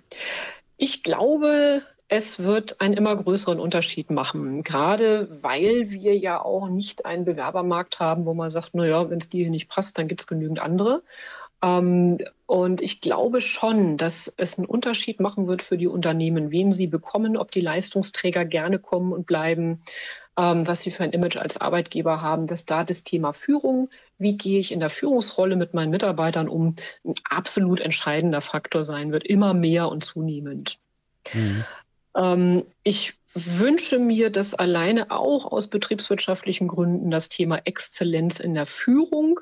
Ich 0.78 1.04
glaube, 1.04 1.82
es 2.08 2.40
wird 2.40 2.82
einen 2.82 2.96
immer 2.96 3.16
größeren 3.16 3.60
Unterschied 3.60 4.10
machen, 4.10 4.64
gerade 4.64 5.28
weil 5.42 5.92
wir 5.92 6.18
ja 6.18 6.42
auch 6.42 6.68
nicht 6.70 7.06
einen 7.06 7.26
Bewerbermarkt 7.26 8.00
haben, 8.00 8.26
wo 8.26 8.34
man 8.34 8.50
sagt, 8.50 8.74
naja, 8.74 9.10
wenn 9.10 9.20
es 9.20 9.30
dir 9.30 9.44
hier 9.44 9.52
nicht 9.52 9.70
passt, 9.70 9.98
dann 9.98 10.08
gibt 10.08 10.22
es 10.22 10.28
genügend 10.28 10.60
andere. 10.60 11.04
Ähm, 11.62 12.18
und 12.46 12.82
ich 12.82 13.02
glaube 13.02 13.42
schon, 13.42 13.98
dass 13.98 14.34
es 14.38 14.58
einen 14.58 14.68
Unterschied 14.68 15.20
machen 15.20 15.48
wird 15.48 15.62
für 15.62 15.78
die 15.78 15.88
Unternehmen, 15.88 16.52
wen 16.52 16.72
sie 16.72 16.88
bekommen, 16.88 17.38
ob 17.38 17.52
die 17.52 17.62
Leistungsträger 17.62 18.46
gerne 18.46 18.80
kommen 18.80 19.14
und 19.14 19.28
bleiben, 19.28 19.82
ähm, 20.40 20.66
was 20.66 20.82
sie 20.82 20.92
für 20.92 21.04
ein 21.04 21.12
Image 21.12 21.36
als 21.36 21.60
Arbeitgeber 21.60 22.22
haben, 22.22 22.48
dass 22.48 22.66
da 22.66 22.86
das 22.86 23.04
Thema 23.04 23.34
Führung, 23.34 23.90
wie 24.18 24.38
gehe 24.38 24.62
ich 24.62 24.72
in 24.72 24.80
der 24.80 24.90
Führungsrolle 24.90 25.58
mit 25.58 25.74
meinen 25.74 25.90
Mitarbeitern 25.90 26.48
um, 26.48 26.76
ein 27.06 27.16
absolut 27.30 27.82
entscheidender 27.82 28.40
Faktor 28.40 28.84
sein 28.84 29.12
wird, 29.12 29.26
immer 29.26 29.54
mehr 29.54 29.90
und 29.90 30.06
zunehmend. 30.06 30.78
Mhm. 31.34 31.66
Ähm, 32.16 32.64
ich 32.84 33.16
wünsche 33.34 34.00
mir, 34.00 34.30
dass 34.30 34.54
alleine 34.54 35.12
auch 35.12 35.52
aus 35.52 35.68
betriebswirtschaftlichen 35.68 36.70
Gründen 36.70 37.12
das 37.12 37.28
Thema 37.28 37.58
Exzellenz 37.66 38.40
in 38.40 38.54
der 38.54 38.66
Führung 38.66 39.42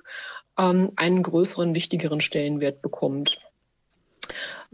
ähm, 0.57 0.91
einen 0.95 1.21
größeren, 1.21 1.75
wichtigeren 1.75 2.21
Stellenwert 2.21 2.81
bekommt. 2.81 3.37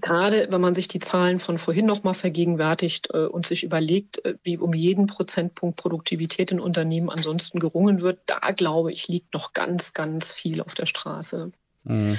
Gerade 0.01 0.47
wenn 0.49 0.61
man 0.61 0.73
sich 0.73 0.87
die 0.87 0.99
Zahlen 0.99 1.39
von 1.39 1.57
vorhin 1.57 1.85
nochmal 1.85 2.13
vergegenwärtigt 2.13 3.09
äh, 3.13 3.25
und 3.25 3.45
sich 3.45 3.63
überlegt, 3.63 4.23
äh, 4.25 4.35
wie 4.43 4.57
um 4.57 4.73
jeden 4.73 5.07
Prozentpunkt 5.07 5.77
Produktivität 5.77 6.51
in 6.51 6.59
Unternehmen 6.59 7.09
ansonsten 7.09 7.59
gerungen 7.59 8.01
wird, 8.01 8.19
da 8.25 8.51
glaube 8.51 8.91
ich, 8.91 9.07
liegt 9.07 9.33
noch 9.33 9.53
ganz, 9.53 9.93
ganz 9.93 10.31
viel 10.31 10.61
auf 10.61 10.73
der 10.73 10.85
Straße. 10.85 11.51
Mhm. 11.83 12.17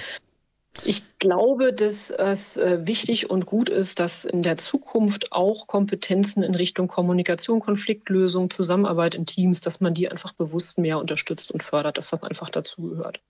Ich 0.84 1.02
glaube, 1.18 1.72
dass 1.72 2.10
es 2.10 2.56
äh, 2.56 2.86
wichtig 2.86 3.30
und 3.30 3.46
gut 3.46 3.68
ist, 3.68 4.00
dass 4.00 4.24
in 4.24 4.42
der 4.42 4.56
Zukunft 4.56 5.32
auch 5.32 5.66
Kompetenzen 5.66 6.42
in 6.42 6.54
Richtung 6.54 6.88
Kommunikation, 6.88 7.60
Konfliktlösung, 7.60 8.50
Zusammenarbeit 8.50 9.14
in 9.14 9.24
Teams, 9.24 9.60
dass 9.60 9.80
man 9.80 9.94
die 9.94 10.10
einfach 10.10 10.32
bewusst 10.32 10.78
mehr 10.78 10.98
unterstützt 10.98 11.52
und 11.52 11.62
fördert, 11.62 11.96
dass 11.96 12.10
das 12.10 12.22
einfach 12.22 12.50
dazugehört. 12.50 13.20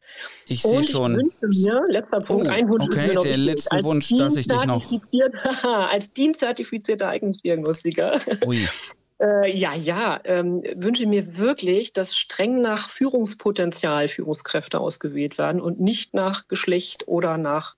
Ich 0.47 0.63
sehe 0.63 0.83
schon. 0.83 1.21
Ich 1.21 1.43
wünsche 1.43 1.47
mir, 1.49 1.85
letzter 1.89 2.21
Punkt, 2.21 2.47
oh, 2.47 2.51
ein 2.51 2.69
Wunsch 2.69 2.85
okay, 2.85 3.09
ist 3.09 3.15
mir 3.15 3.23
der 3.23 3.37
letzte 3.37 3.85
Wunsch, 3.85 4.09
dass 4.17 4.37
ich 4.37 4.49
dich 4.49 4.65
noch. 4.65 4.85
als 5.65 6.13
dienstzertifizierter 6.13 7.09
Eignungsdiagnostiker. 7.09 8.21
Ui. 8.47 8.67
Äh, 9.25 9.57
ja, 9.57 9.75
ja, 9.75 10.21
ähm, 10.25 10.63
wünsche 10.75 11.07
mir 11.07 11.39
wirklich, 11.39 11.93
dass 11.93 12.17
streng 12.17 12.61
nach 12.61 12.89
Führungspotenzial 12.89 14.09
Führungskräfte 14.09 14.79
ausgewählt 14.79 15.39
werden 15.39 15.63
und 15.63 15.81
nicht 15.81 16.13
nach 16.13 16.47
Geschlecht 16.49 17.09
oder 17.09 17.39
nach 17.39 17.77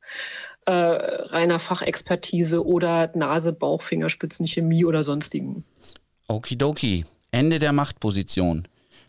äh, 0.64 0.72
reiner 0.72 1.60
Fachexpertise 1.60 2.66
oder 2.66 3.12
Nase, 3.14 3.52
Bauch, 3.52 3.82
Fingerspitzen, 3.82 4.46
Chemie 4.46 4.84
oder 4.84 5.04
sonstigen. 5.04 5.64
Okidoki. 6.26 7.04
Ende 7.30 7.58
der 7.58 7.72
Machtposition. 7.72 8.66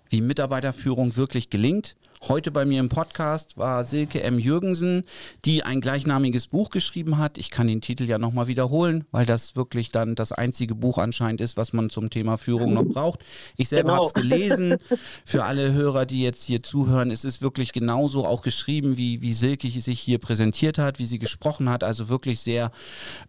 Wie 0.10 0.22
Mitarbeiterführung 0.22 1.16
wirklich 1.16 1.50
gelingt 1.50 1.96
Heute 2.24 2.50
bei 2.50 2.66
mir 2.66 2.80
im 2.80 2.90
Podcast 2.90 3.58
war 3.58 3.84
Silke 3.84 4.24
M. 4.24 4.40
Jürgensen, 4.40 5.04
die 5.46 5.62
ein 5.62 5.82
gleichnamiges 5.82 6.48
Buch 6.48 6.72
geschrieben 6.72 7.20
hat. 7.20 7.38
Ich 7.38 7.52
kann 7.52 7.68
den 7.68 7.80
Titel 7.80 8.06
ja 8.06 8.18
nochmal 8.18 8.48
wiederholen, 8.48 9.06
weil 9.12 9.28
das 9.28 9.56
wirklich 9.56 9.92
dann 9.92 10.16
das 10.16 10.32
einzige 10.32 10.74
Buch 10.74 10.98
anscheinend 10.98 11.42
ist, 11.42 11.58
was 11.58 11.74
man 11.74 11.92
zum 11.92 12.10
Thema 12.10 12.38
Führung 12.38 12.74
noch 12.74 12.86
braucht. 12.86 13.24
Ich 13.56 13.70
selber 13.70 13.92
genau. 13.92 13.98
habe 13.98 14.08
es 14.08 14.14
gelesen. 14.16 14.78
Für 15.26 15.44
alle 15.44 15.74
Hörer, 15.74 16.08
die 16.08 16.24
jetzt 16.24 16.44
hier 16.44 16.64
zuhören, 16.64 17.12
es 17.12 17.24
ist 17.24 17.44
wirklich 17.44 17.72
genauso 17.72 18.26
auch 18.26 18.42
geschrieben, 18.42 18.98
wie, 18.98 19.22
wie 19.22 19.34
Silke 19.34 19.70
sich 19.70 20.00
hier 20.00 20.18
präsentiert 20.18 20.80
hat, 20.80 20.98
wie 20.98 21.06
sie 21.06 21.20
gesprochen 21.20 21.70
hat. 21.70 21.84
Also 21.84 22.10
wirklich 22.10 22.40
sehr 22.40 22.72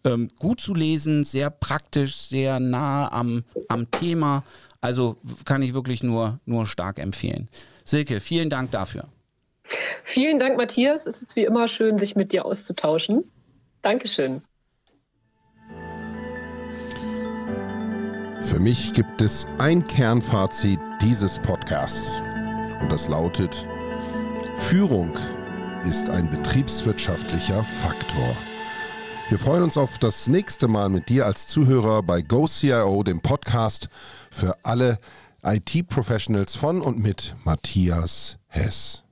ähm, 0.03 0.31
gut 0.39 0.63
zu 0.63 0.75
lesen, 0.75 1.25
sehr 1.25 1.51
praktisch, 1.51 2.17
sehr 2.17 2.59
nah 2.59 3.13
am, 3.13 3.45
am 3.69 3.91
Thema. 3.91 4.45
Also 4.81 5.19
kann 5.45 5.63
ich 5.63 5.75
wirklich 5.75 6.03
nur, 6.03 6.41
nur 6.47 6.67
stark 6.67 6.99
empfehlen. 6.99 7.49
Silke, 7.89 8.21
vielen 8.21 8.51
Dank 8.51 8.71
dafür. 8.71 9.09
Vielen 10.05 10.39
Dank, 10.39 10.59
Matthias. 10.59 11.07
Es 11.07 11.23
ist 11.23 11.37
wie 11.37 11.45
immer 11.45 11.69
schön, 11.69 11.97
sich 11.97 12.17
mit 12.17 12.33
dir 12.33 12.45
auszutauschen. 12.45 13.25
Dankeschön. 13.81 14.43
Für 18.43 18.59
mich 18.59 18.93
gibt 18.93 19.23
es 19.23 19.47
ein 19.57 19.87
Kernfazit 19.87 20.79
dieses 21.01 21.39
Podcasts. 21.39 22.23
Und 22.83 22.93
das 22.93 23.09
lautet, 23.09 23.67
Führung 24.57 25.17
ist 25.87 26.11
ein 26.11 26.29
betriebswirtschaftlicher 26.29 27.65
Faktor. 27.65 28.37
Wir 29.31 29.39
freuen 29.39 29.63
uns 29.63 29.79
auf 29.79 29.99
das 29.99 30.29
nächste 30.29 30.69
Mal 30.69 30.91
mit 30.91 31.09
dir 31.09 31.25
als 31.25 31.47
Zuhörer 31.47 32.03
bei 32.03 32.21
GoCIO, 32.21 33.03
dem 33.03 33.21
Podcast 33.21 33.89
für 34.31 34.55
alle, 34.63 34.99
IT-Professionals 35.43 36.57
von 36.57 36.83
und 36.83 36.99
mit 36.99 37.37
Matthias 37.45 38.39
Hess. 38.49 39.05